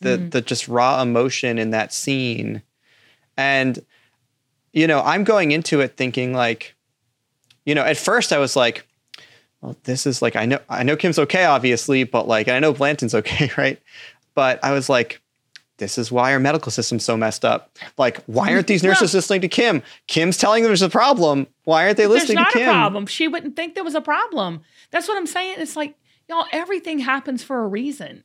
[0.00, 0.28] the mm-hmm.
[0.30, 2.62] the just raw emotion in that scene
[3.36, 3.78] and
[4.72, 6.74] you know i'm going into it thinking like
[7.64, 8.84] you know at first i was like
[9.64, 12.74] well, this is like I know I know Kim's okay, obviously, but like I know
[12.74, 13.80] Blanton's okay, right?
[14.34, 15.22] But I was like,
[15.78, 17.76] this is why our medical system's so messed up.
[17.98, 19.82] Like, why aren't these nurses Well- listening to Kim?
[20.06, 21.46] Kim's telling them there's a problem.
[21.64, 22.72] Why aren't they There's listening not to a Kim?
[22.72, 23.06] problem.
[23.06, 24.60] She wouldn't think there was a problem.
[24.90, 25.56] That's what I'm saying.
[25.58, 25.94] It's like,
[26.28, 28.22] y'all, everything happens for a reason.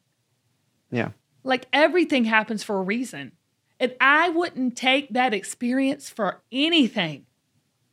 [0.92, 1.10] Yeah.
[1.44, 3.32] Like everything happens for a reason.
[3.80, 7.26] And I wouldn't take that experience for anything.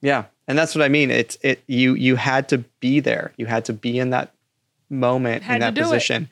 [0.03, 0.25] Yeah.
[0.49, 1.11] And that's what I mean.
[1.11, 3.33] It's it you you had to be there.
[3.37, 4.33] You had to be in that
[4.91, 6.25] moment in that position.
[6.25, 6.29] it.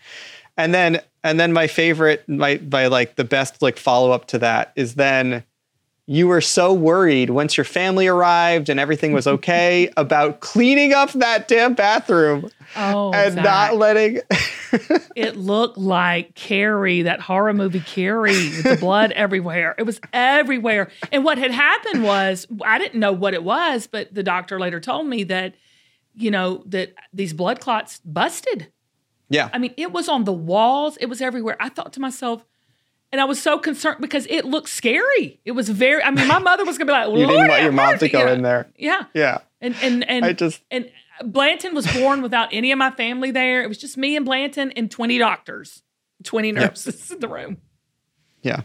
[0.57, 4.39] And then and then my favorite my my like the best like follow up to
[4.39, 5.45] that is then
[6.07, 11.11] you were so worried once your family arrived and everything was okay about cleaning up
[11.13, 13.45] that damn bathroom Oh, and Zac.
[13.45, 14.21] not letting
[15.17, 19.75] it looked like Carrie, that horror movie Carrie, with the blood everywhere.
[19.79, 20.91] It was everywhere.
[21.13, 24.81] And what had happened was, I didn't know what it was, but the doctor later
[24.81, 25.55] told me that,
[26.15, 28.73] you know, that these blood clots busted.
[29.29, 29.49] Yeah.
[29.53, 31.57] I mean, it was on the walls, it was everywhere.
[31.61, 32.45] I thought to myself,
[33.13, 35.41] and I was so concerned because it looked scary.
[35.45, 37.73] It was very, I mean, my mother was gonna be like, You didn't want your
[37.73, 38.33] mom to go you know?
[38.33, 38.71] in there.
[38.77, 39.05] Yeah.
[39.15, 39.39] Yeah.
[39.61, 40.91] And and and I just and
[41.23, 43.63] Blanton was born without any of my family there.
[43.63, 45.83] It was just me and Blanton and 20 doctors,
[46.25, 47.59] 20 nurses in the room.
[48.43, 48.63] Yeah.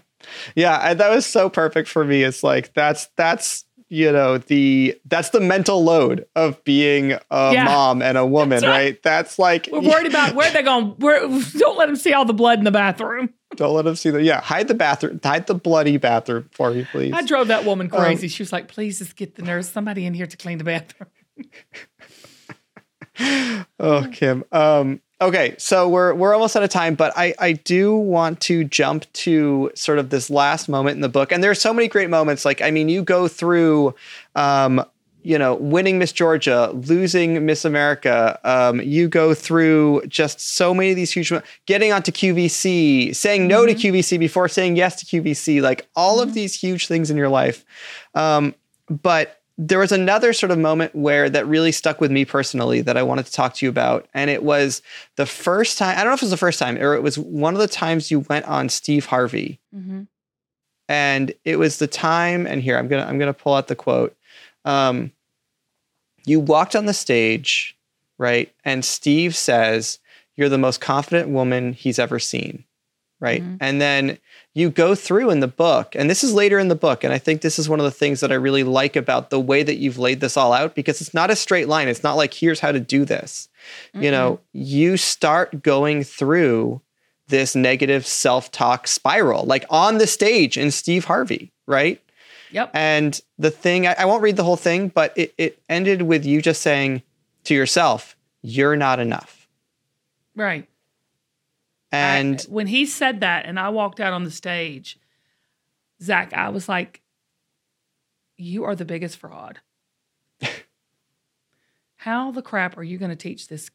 [0.55, 2.23] Yeah, and that was so perfect for me.
[2.23, 7.65] It's like that's that's you know the that's the mental load of being a Yeah.
[7.65, 8.71] mom and a woman, That's right.
[8.71, 9.03] right.
[9.03, 10.91] That's like We're worried about where they're going.
[10.99, 11.19] Where,
[11.57, 13.33] don't let them see all the blood in the bathroom.
[13.55, 16.85] don't let them see the yeah hide the bathroom hide the bloody bathroom for you,
[16.91, 17.13] please.
[17.13, 18.27] I drove that woman Um, crazy.
[18.27, 21.09] she was like, please just get the nurse, somebody in here to clean the bathroom.
[23.79, 24.43] oh, Kim.
[24.51, 28.63] Um, okay, so we're we're almost out of time, but I I do want to
[28.63, 31.87] jump to sort of this last moment in the book, and there are so many
[31.87, 32.45] great moments.
[32.45, 33.95] Like, I mean, you go through.
[34.35, 34.83] Um,
[35.21, 38.39] you know, winning Miss Georgia, losing Miss America.
[38.45, 41.31] Um, you go through just so many of these huge,
[41.65, 46.33] getting onto QVC, saying no to QVC before saying yes to QVC, like all of
[46.33, 47.65] these huge things in your life.
[48.15, 48.55] Um,
[48.89, 52.95] but there was another sort of moment where that really stuck with me personally that
[52.95, 54.07] I wanted to talk to you about.
[54.13, 54.81] And it was
[55.17, 57.19] the first time, I don't know if it was the first time, or it was
[57.19, 59.59] one of the times you went on Steve Harvey.
[59.75, 60.03] Mm-hmm.
[60.87, 64.15] And it was the time, and here I'm gonna I'm gonna pull out the quote.
[64.65, 65.11] Um,
[66.25, 67.77] you walked on the stage,
[68.17, 68.51] right?
[68.65, 69.99] And Steve says,
[70.35, 72.63] You're the most confident woman he's ever seen.
[73.19, 73.43] Right.
[73.59, 74.17] And then
[74.53, 77.03] you go through in the book, and this is later in the book.
[77.03, 79.39] And I think this is one of the things that I really like about the
[79.39, 81.87] way that you've laid this all out because it's not a straight line.
[81.87, 83.47] It's not like, here's how to do this.
[83.93, 86.81] You know, you start going through
[87.27, 92.01] this negative self talk spiral, like on the stage in Steve Harvey, right?
[92.51, 92.71] Yep.
[92.73, 96.25] And the thing, I, I won't read the whole thing, but it, it ended with
[96.25, 97.03] you just saying
[97.43, 99.47] to yourself, you're not enough.
[100.35, 100.67] Right.
[101.91, 104.99] And I- when he said that and I walked out on the stage,
[106.01, 107.01] Zac, I was like,
[108.37, 109.59] you are the biggest fraud.
[111.97, 113.69] How the crap are you going to teach this,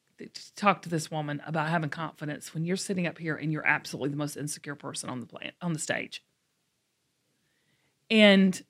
[0.56, 4.10] talk to this woman about having confidence when you're sitting up here and you're absolutely
[4.10, 6.24] the most insecure person on the planet, on the stage?
[8.10, 8.62] And,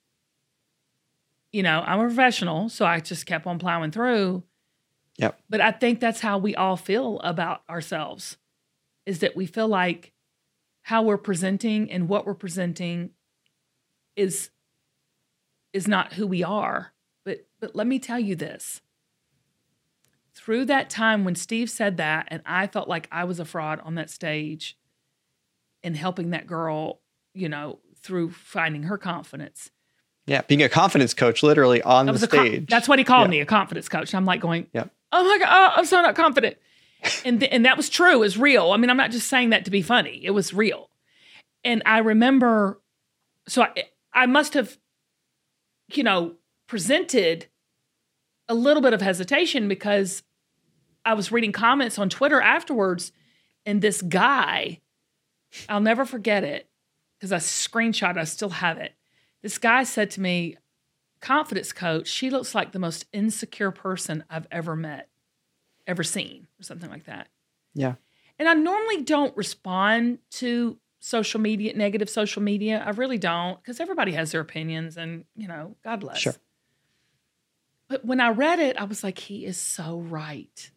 [1.53, 4.43] you know, I'm a professional, so I just kept on plowing through.
[5.17, 5.39] Yep.
[5.49, 8.35] But I think that's how we all feel about ourselves
[9.05, 10.11] is that we feel like
[10.83, 13.11] how we're presenting and what we're presenting
[14.15, 14.49] is
[15.73, 16.93] is not who we are.
[17.23, 18.81] But but let me tell you this.
[20.33, 23.79] Through that time when Steve said that and I felt like I was a fraud
[23.83, 24.77] on that stage
[25.81, 26.99] in helping that girl,
[27.33, 29.71] you know, through finding her confidence.
[30.27, 32.67] yeah, being a confidence coach literally on the was a con- stage.
[32.69, 33.31] that's what he called Yeah.
[33.31, 34.13] me, a confidence coach.
[34.13, 34.91] I'm like going, Yep.
[35.11, 36.57] oh my god, oh, I'm so not confident.
[37.23, 38.13] And th- and that was true.
[38.13, 38.71] It was real.
[38.71, 40.21] I mean, I'm not just saying that to be funny.
[40.23, 40.89] It was real.
[41.63, 42.79] And I remember,
[43.47, 44.77] so I, I must have,
[45.93, 46.35] you know,
[46.67, 47.47] presented
[48.47, 50.23] a little bit of hesitation because
[51.03, 53.11] I was reading comments on Twitter afterwards,
[53.65, 54.81] and this guy,
[55.69, 56.69] I'll never forget it
[57.17, 58.17] because I screenshot.
[58.17, 58.93] I still have it.
[59.41, 60.57] This guy said to me,
[61.21, 65.09] confidence coach, she looks like the most insecure person I've ever met,
[65.87, 67.27] ever seen, or something like that.
[67.73, 67.95] Yeah.
[68.37, 72.83] And I normally don't respond to social media, negative social media.
[72.85, 76.19] I really don't, because everybody has their opinions and, you know, God bless.
[76.19, 76.35] Sure.
[77.87, 80.71] But when I read it, I was like, he is so right.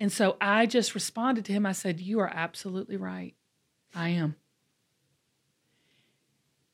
[0.00, 1.66] And so I just responded to him.
[1.66, 3.34] I said, You are absolutely right.
[3.94, 4.36] I am.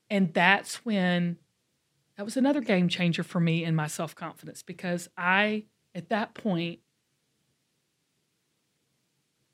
[0.09, 1.37] And that's when
[2.17, 5.63] that was another game changer for me in my self confidence because I
[5.95, 6.79] at that point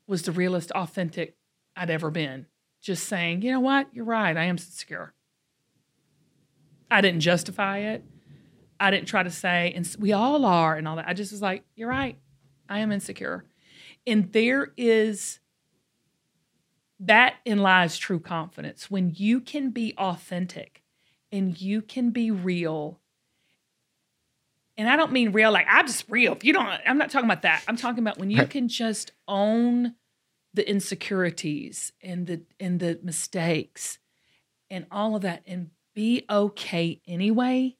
[0.06, 1.36] was the realest, authentic
[1.76, 2.46] I'd ever been.
[2.82, 3.88] Just saying, you know what?
[3.92, 4.36] You're right.
[4.36, 5.14] I am insecure.
[6.90, 8.04] I didn't justify it.
[8.78, 11.08] I didn't try to say, and we all are, and all that.
[11.08, 12.18] I just was like, you're right.
[12.68, 13.44] I am insecure.
[14.06, 15.38] And there is
[16.98, 20.82] that in lies true confidence when you can be authentic
[21.30, 23.00] and you can be real.
[24.76, 26.32] And I don't mean real like I'm just real.
[26.32, 27.62] If you don't, I'm not talking about that.
[27.68, 29.94] I'm talking about when you can just own
[30.54, 33.98] the insecurities and the and the mistakes
[34.70, 37.76] and all of that and be okay anyway.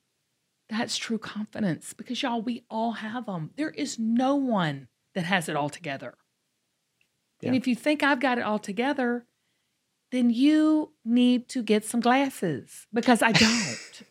[0.69, 3.51] That's true confidence because y'all, we all have them.
[3.57, 6.15] There is no one that has it all together.
[7.43, 9.27] And if you think I've got it all together,
[10.13, 14.03] then you need to get some glasses because I don't.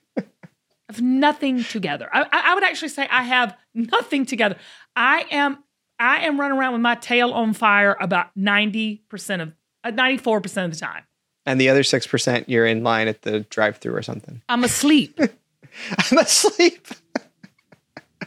[0.91, 2.09] Have nothing together.
[2.11, 4.57] I, I would actually say I have nothing together.
[4.93, 5.63] I am
[5.97, 9.53] I am running around with my tail on fire about ninety percent of
[9.85, 11.03] uh, ninety four percent of the time.
[11.45, 14.43] And the other 6%, you're in line at the drive through or something.
[14.47, 15.19] I'm asleep.
[16.11, 16.87] I'm asleep.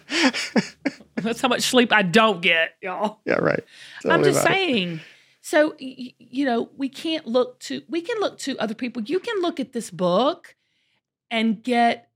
[1.15, 3.21] That's how much sleep I don't get, y'all.
[3.25, 3.63] Yeah, right.
[4.05, 4.55] I'm just about it.
[4.55, 5.01] saying.
[5.43, 9.03] So you know, we can't look to we can look to other people.
[9.03, 10.57] You can look at this book
[11.31, 12.09] and get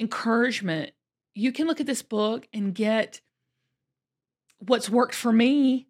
[0.00, 0.92] encouragement.
[1.34, 3.20] You can look at this book and get
[4.58, 5.88] what's worked for me.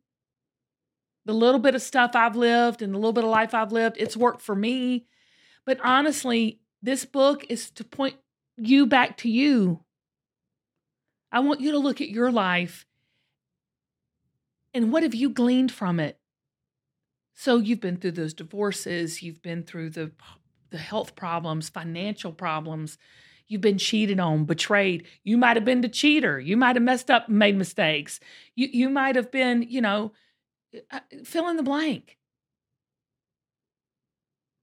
[1.25, 3.97] The little bit of stuff I've lived and the little bit of life I've lived,
[3.99, 5.07] it's worked for me.
[5.65, 8.17] But honestly, this book is to point
[8.57, 9.85] you back to you.
[11.31, 12.85] I want you to look at your life
[14.75, 16.19] and what have you gleaned from it?
[17.35, 20.13] So you've been through those divorces, you've been through the
[20.71, 22.97] the health problems, financial problems,
[23.53, 25.07] you've been cheated on, betrayed.
[25.23, 26.41] You might have been the cheater.
[26.41, 28.19] You might have messed up, made mistakes.
[28.57, 30.13] You you might have been, you know,
[30.91, 32.17] uh, fill in the blank.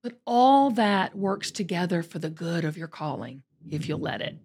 [0.02, 4.38] But all that works together for the good of your calling if you'll let it.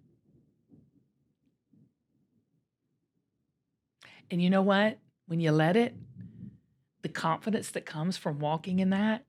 [4.29, 4.99] And you know what?
[5.27, 5.95] When you let it,
[7.01, 9.25] the confidence that comes from walking in that,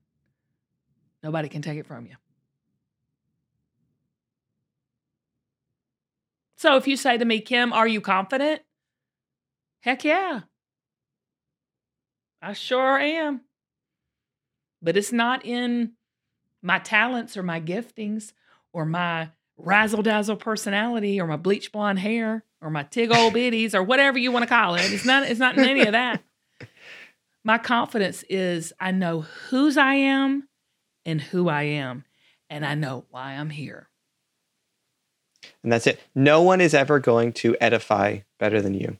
[1.23, 2.15] nobody can take it from you.
[6.57, 8.61] So if you say to me, Kim, are you confident?
[9.81, 10.41] Heck yeah.
[12.41, 13.41] I sure am.
[14.81, 15.93] But it's not in
[16.61, 18.33] my talents or my giftings
[18.73, 23.75] or my razzle dazzle personality or my bleach blonde hair or my tig old bitties
[23.75, 24.91] or whatever you want to call it.
[24.91, 26.23] It's not it's not in any of that.
[27.43, 30.49] My confidence is I know whose I am
[31.05, 32.03] and who I am,
[32.49, 33.89] and I know why I'm here.
[35.67, 35.99] And that's it.
[36.15, 38.95] No one is ever going to edify better than you.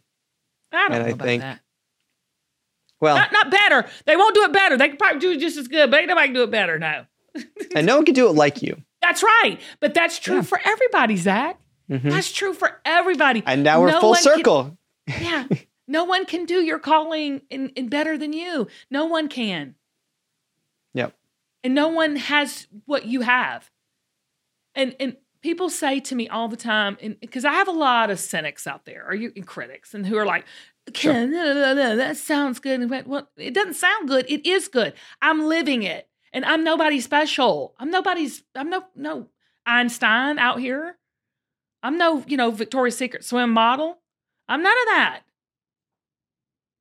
[0.74, 1.62] I don't And know I about think- that.
[3.00, 3.88] Well, Not, not better.
[4.06, 4.76] They won't do it better.
[4.78, 6.78] They can probably do it just as good, but ain't nobody can do it better.
[6.78, 7.06] No.
[7.76, 8.82] and no one can do it like you.
[9.02, 9.60] That's right.
[9.80, 10.42] But that's true Yeah.
[10.42, 11.58] for everybody, Zac.
[11.90, 12.10] Mhm.
[12.12, 13.44] That's true for everybody.
[13.46, 14.78] And now we're No full one can- circle.
[15.08, 15.46] yeah.
[15.88, 18.68] No one can do your calling in, in better than you.
[18.92, 19.76] No one can.
[20.96, 21.14] Yep.
[21.64, 23.72] And no one has what you have.
[24.76, 28.10] And and people say to me all the time, and because I have a lot
[28.10, 30.46] of cynics out there, or you and critics, and who are like,
[30.94, 31.12] Sure.
[31.12, 32.80] Ken, no, no, no, that sounds good.
[32.80, 34.26] And went, Well, it doesn't sound good.
[34.30, 34.94] It is good.
[35.22, 36.08] I'm living it.
[36.34, 37.74] And I'm nobody special.
[37.80, 39.28] I'm nobody's, I'm no no
[39.66, 40.98] Einstein out here.
[41.84, 44.00] I'm no, you know, Victoria's Secret swim model.
[44.48, 45.22] I'm none of that.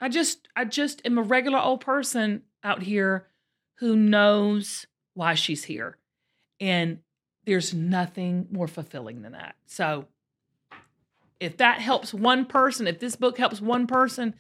[0.00, 3.28] I just I just am a regular old person out here
[3.78, 5.98] who knows why she's here.
[6.60, 6.98] And
[7.46, 9.54] there's nothing more fulfilling than that.
[9.66, 10.06] So
[11.40, 14.34] if that helps one person, if this book helps one person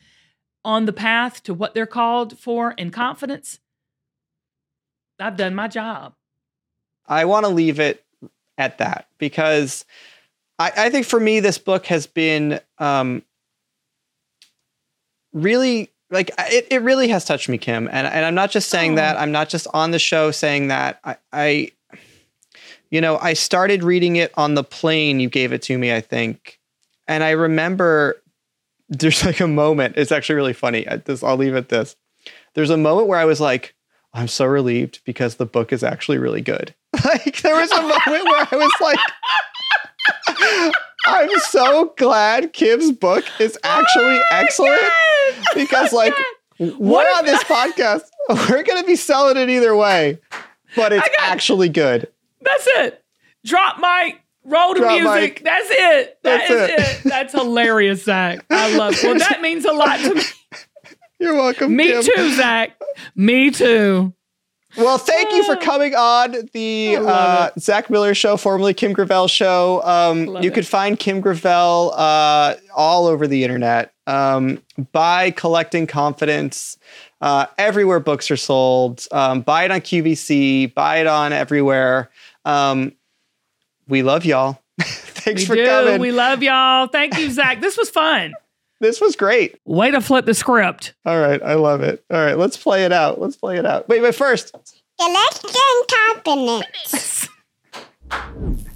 [0.64, 3.60] on the path to what they're called for in confidence,
[5.18, 6.14] I've done my job.
[7.06, 8.04] I want to leave it
[8.58, 9.84] at that because
[10.58, 13.22] I, I think for me, this book has been um,
[15.32, 17.88] really like it, it really has touched me, Kim.
[17.90, 18.96] And, and I'm not just saying Oh.
[18.96, 19.18] that.
[19.18, 21.00] I'm not just on the show saying that.
[21.04, 21.72] I, I,
[22.96, 25.20] you know, I started reading it on the plane.
[25.20, 26.58] You gave it to me, I think.
[27.06, 28.22] And I remember
[28.88, 29.98] there's like a moment.
[29.98, 30.88] It's actually really funny.
[30.88, 31.94] I, this, I'll leave it this.
[32.54, 33.74] There's a moment where I was like,
[34.14, 36.74] I'm so relieved because the book is actually really good.
[37.04, 38.98] Like there was a moment where I was like,
[41.06, 44.80] I'm so glad Kim's book is actually excellent
[45.54, 46.14] because like
[46.58, 48.04] what on this podcast,
[48.48, 50.18] we're gonna be selling it either way,
[50.74, 52.08] but it's got- actually good.
[52.46, 53.04] That's it.
[53.44, 55.34] Drop mic, Roll Drop music.
[55.34, 55.44] mic.
[55.44, 56.18] That's it.
[56.22, 56.78] That's That's it.
[56.78, 57.08] it.
[57.08, 58.44] That's hilarious, Zac.
[58.50, 59.02] I love it.
[59.02, 60.22] Well, that means a lot to me.
[61.18, 61.74] You're welcome.
[61.74, 62.02] Me Kim.
[62.02, 62.80] too, Zac.
[63.14, 64.12] Me too.
[64.76, 69.80] Well, thank you for coming on the uh, Zac Miller Show, formerly Kim Gravel Show.
[69.82, 70.54] Um, you it.
[70.54, 76.76] could find Kim Gravel uh, all over the internet um, by collecting confidence.
[77.22, 79.06] Uh, everywhere books are sold.
[79.12, 80.74] Um, buy it on QVC.
[80.74, 82.10] Buy it on everywhere.
[82.46, 82.92] Um,
[83.88, 84.58] we love y'all.
[84.80, 85.66] Thanks we for do.
[85.66, 86.00] coming.
[86.00, 86.86] We love y'all.
[86.86, 87.60] Thank you, Zac.
[87.60, 88.34] This was fun.
[88.80, 89.60] this was great.
[89.64, 90.94] Way to flip the script.
[91.04, 92.04] All right, I love it.
[92.10, 93.20] All right, let's play it out.
[93.20, 93.88] Let's play it out.
[93.88, 94.54] Wait, but first,
[94.98, 95.50] Collecting
[96.24, 97.28] confidence.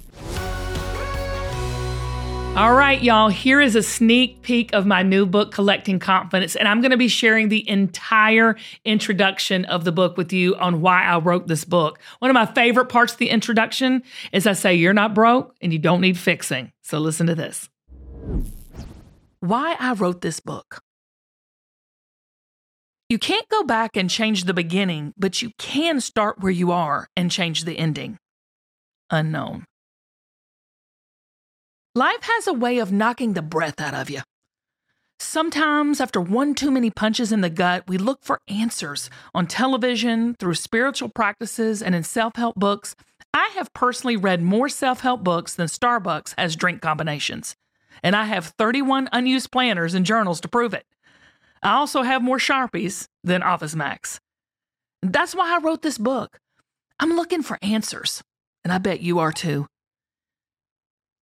[2.57, 6.57] All right, y'all, here is a sneak peek of my new book, Collecting Confidence.
[6.57, 10.81] And I'm going to be sharing the entire introduction of the book with you on
[10.81, 11.97] why I wrote this book.
[12.19, 15.71] One of my favorite parts of the introduction is I say, You're not broke and
[15.71, 16.73] you don't need fixing.
[16.81, 17.69] So listen to this.
[19.39, 20.81] Why I wrote this book.
[23.07, 27.07] You can't go back and change the beginning, but you can start where you are
[27.15, 28.17] and change the ending.
[29.09, 29.65] Unknown.
[31.93, 34.21] Life has a way of knocking the breath out of you.
[35.19, 40.33] Sometimes, after one too many punches in the gut, we look for answers on television,
[40.35, 42.95] through spiritual practices, and in self help books.
[43.33, 47.57] I have personally read more self help books than Starbucks has drink combinations.
[48.01, 50.85] And I have 31 unused planners and journals to prove it.
[51.61, 54.21] I also have more Sharpies than Office Max.
[55.01, 56.39] That's why I wrote this book.
[57.01, 58.23] I'm looking for answers,
[58.63, 59.67] and I bet you are too.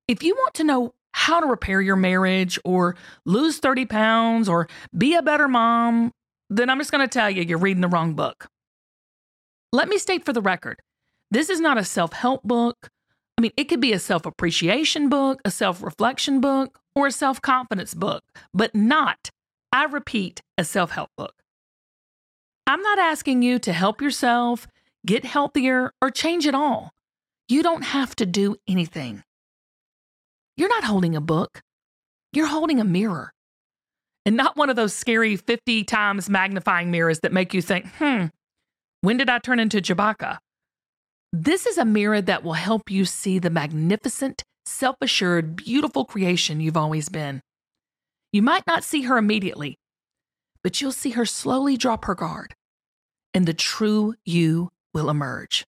[0.09, 2.95] If you want to know how to repair your marriage or
[3.25, 6.11] lose 30 pounds or be a better mom,
[6.49, 8.47] then I'm just going to tell you you're reading the wrong book.
[9.71, 10.79] Let me state for the record
[11.29, 12.89] this is not a self help book.
[13.37, 17.11] I mean, it could be a self appreciation book, a self reflection book, or a
[17.11, 19.29] self confidence book, but not,
[19.71, 21.35] I repeat, a self help book.
[22.65, 24.65] I'm not asking you to help yourself,
[25.05, 26.93] get healthier, or change it all.
[27.47, 29.21] You don't have to do anything.
[30.59, 31.61] You're not holding a book,
[32.33, 33.31] you're holding a mirror.
[34.25, 38.25] And not one of those scary 50 times magnifying mirrors that make you think, hmm,
[38.99, 40.39] when did I turn into Chewbacca?
[41.31, 46.59] This is a mirror that will help you see the magnificent, self assured, beautiful creation
[46.59, 47.39] you've always been.
[48.33, 49.77] You might not see her immediately,
[50.61, 52.53] but you'll see her slowly drop her guard,
[53.33, 55.63] and the true you will emerge.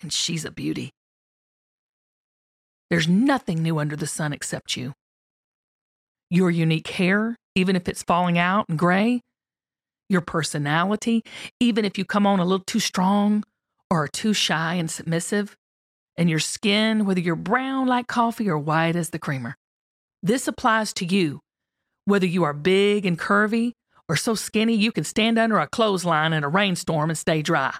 [0.00, 0.92] And she's a beauty.
[2.92, 4.92] There's nothing new under the sun except you.
[6.28, 9.22] Your unique hair, even if it's falling out and gray,
[10.10, 11.22] your personality,
[11.58, 13.44] even if you come on a little too strong
[13.90, 15.56] or are too shy and submissive,
[16.18, 19.56] and your skin, whether you're brown like coffee or white as the creamer.
[20.22, 21.40] This applies to you,
[22.04, 23.72] whether you are big and curvy
[24.06, 27.74] or so skinny you can stand under a clothesline in a rainstorm and stay dry.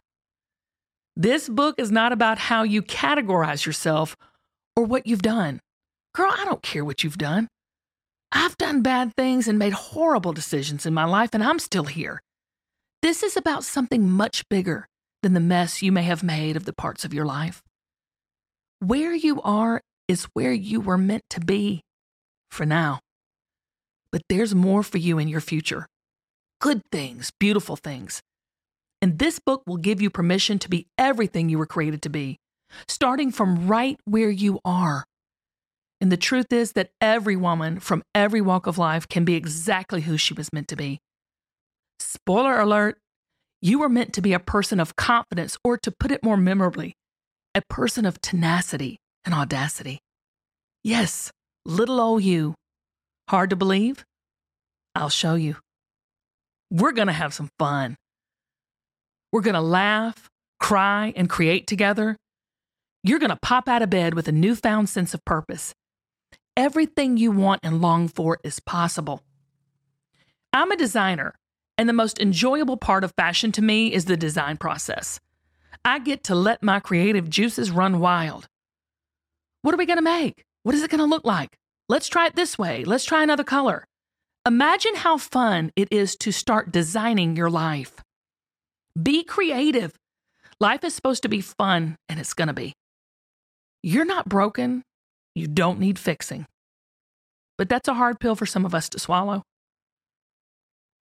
[1.14, 4.16] This book is not about how you categorize yourself
[4.76, 5.60] or what you've done.
[6.14, 7.48] Girl, I don't care what you've done.
[8.30, 12.20] I've done bad things and made horrible decisions in my life, and I'm still here.
[13.02, 14.86] This is about something much bigger
[15.22, 17.62] than the mess you may have made of the parts of your life.
[18.80, 21.82] Where you are is where you were meant to be
[22.50, 23.00] for now.
[24.10, 25.86] But there's more for you in your future
[26.60, 28.22] good things, beautiful things.
[29.00, 32.38] And this book will give you permission to be everything you were created to be,
[32.88, 35.04] starting from right where you are.
[36.00, 40.00] And the truth is that every woman from every walk of life can be exactly
[40.00, 40.98] who she was meant to be.
[42.00, 42.98] Spoiler alert,
[43.60, 46.96] you were meant to be a person of confidence, or to put it more memorably,
[47.54, 50.00] a person of tenacity and audacity.
[50.82, 51.30] Yes,
[51.64, 52.56] little old you.
[53.30, 54.04] Hard to believe?
[54.96, 55.56] I'll show you.
[56.70, 57.96] We're going to have some fun.
[59.30, 62.16] We're going to laugh, cry, and create together.
[63.04, 65.74] You're going to pop out of bed with a newfound sense of purpose.
[66.56, 69.24] Everything you want and long for is possible.
[70.52, 71.34] I'm a designer,
[71.76, 75.18] and the most enjoyable part of fashion to me is the design process.
[75.84, 78.46] I get to let my creative juices run wild.
[79.62, 80.44] What are we going to make?
[80.62, 81.56] What is it going to look like?
[81.88, 82.84] Let's try it this way.
[82.84, 83.84] Let's try another color.
[84.46, 87.94] Imagine how fun it is to start designing your life.
[89.00, 89.98] Be creative.
[90.60, 92.74] Life is supposed to be fun, and it's going to be.
[93.82, 94.84] You're not broken.
[95.34, 96.46] You don't need fixing.
[97.58, 99.42] But that's a hard pill for some of us to swallow.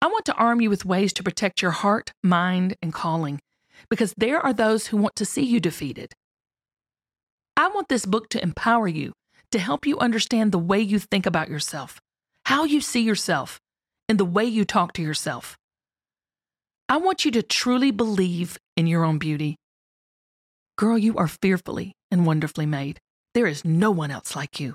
[0.03, 3.41] I want to arm you with ways to protect your heart, mind, and calling,
[3.89, 6.13] because there are those who want to see you defeated.
[7.57, 9.13] I want this book to empower you,
[9.53, 12.01] to help you understand the way you think about yourself,
[12.45, 13.61] how you see yourself,
[14.09, 15.57] and the way you talk to yourself.
[16.89, 19.57] I want you to truly believe in your own beauty.
[20.77, 23.01] Girl, you are fearfully and wonderfully made.
[23.35, 24.75] There is no one else like you.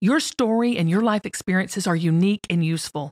[0.00, 3.10] Your story and your life experiences are unique and useful.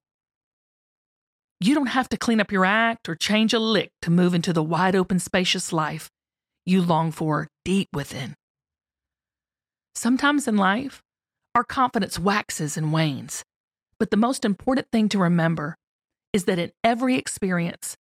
[1.61, 4.53] You don't have to clean up your act or change a lick to move into
[4.53, 6.11] the wide open, spacious life
[6.65, 8.35] you long for deep within.
[9.95, 11.03] Sometimes in life,
[11.55, 13.45] our confidence waxes and wanes.
[13.99, 15.77] But the most important thing to remember
[16.33, 17.97] is that in every experience,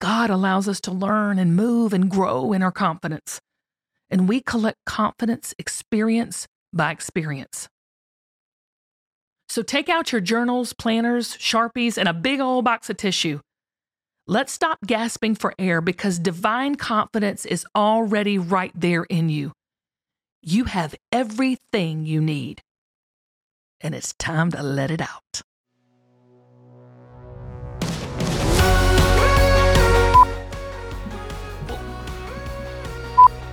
[0.00, 3.40] God allows us to learn and move and grow in our confidence.
[4.10, 7.68] And we collect confidence experience by experience.
[9.48, 13.40] So take out your journals, planners, sharpies, and a big old box of tissue.
[14.26, 19.52] Let's stop gasping for air because divine confidence is already right there in you.
[20.42, 22.60] You have everything you need.
[23.80, 25.42] And it's time to let it out.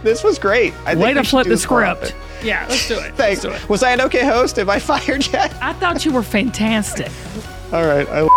[0.06, 0.72] This was great.
[0.86, 2.10] I think Way to flip the this more often.
[2.10, 2.46] script.
[2.46, 3.14] Yeah, let's do it.
[3.16, 3.42] Thanks.
[3.42, 3.68] Do it.
[3.68, 4.60] Was I an okay host?
[4.60, 5.52] Am I fired yet?
[5.64, 7.12] I thought you were fantastic.
[7.74, 8.08] All right.
[8.08, 8.28] I,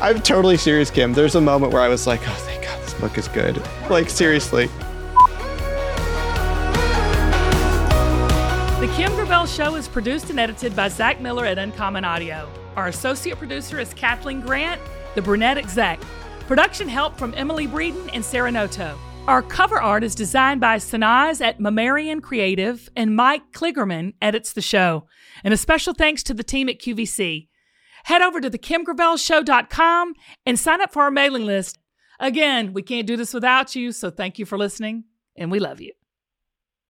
[0.00, 1.12] I'm totally serious, Kim.
[1.12, 3.62] There's a moment where I was like, oh, thank God this book is good.
[3.88, 4.66] Like, seriously.
[8.80, 12.50] The Kim Gravel Show is produced and edited by Zac Miller at Uncommon Audio.
[12.74, 14.80] Our associate producer is Kathleen Grant,
[15.14, 16.00] the brunette exec.
[16.48, 18.98] Production help from Emily Breeden and Sarah Noto.
[19.28, 24.60] Our cover art is designed by Sanaz at Mammarian Creative, and Mike Kligerman edits the
[24.60, 25.06] show.
[25.44, 27.46] And a special thanks to the team at QVC.
[28.04, 30.14] Head over to thekimgravelshow.com
[30.44, 31.78] and sign up for our mailing list.
[32.18, 35.04] Again, we can't do this without you, so thank you for listening,
[35.36, 35.92] and we love you.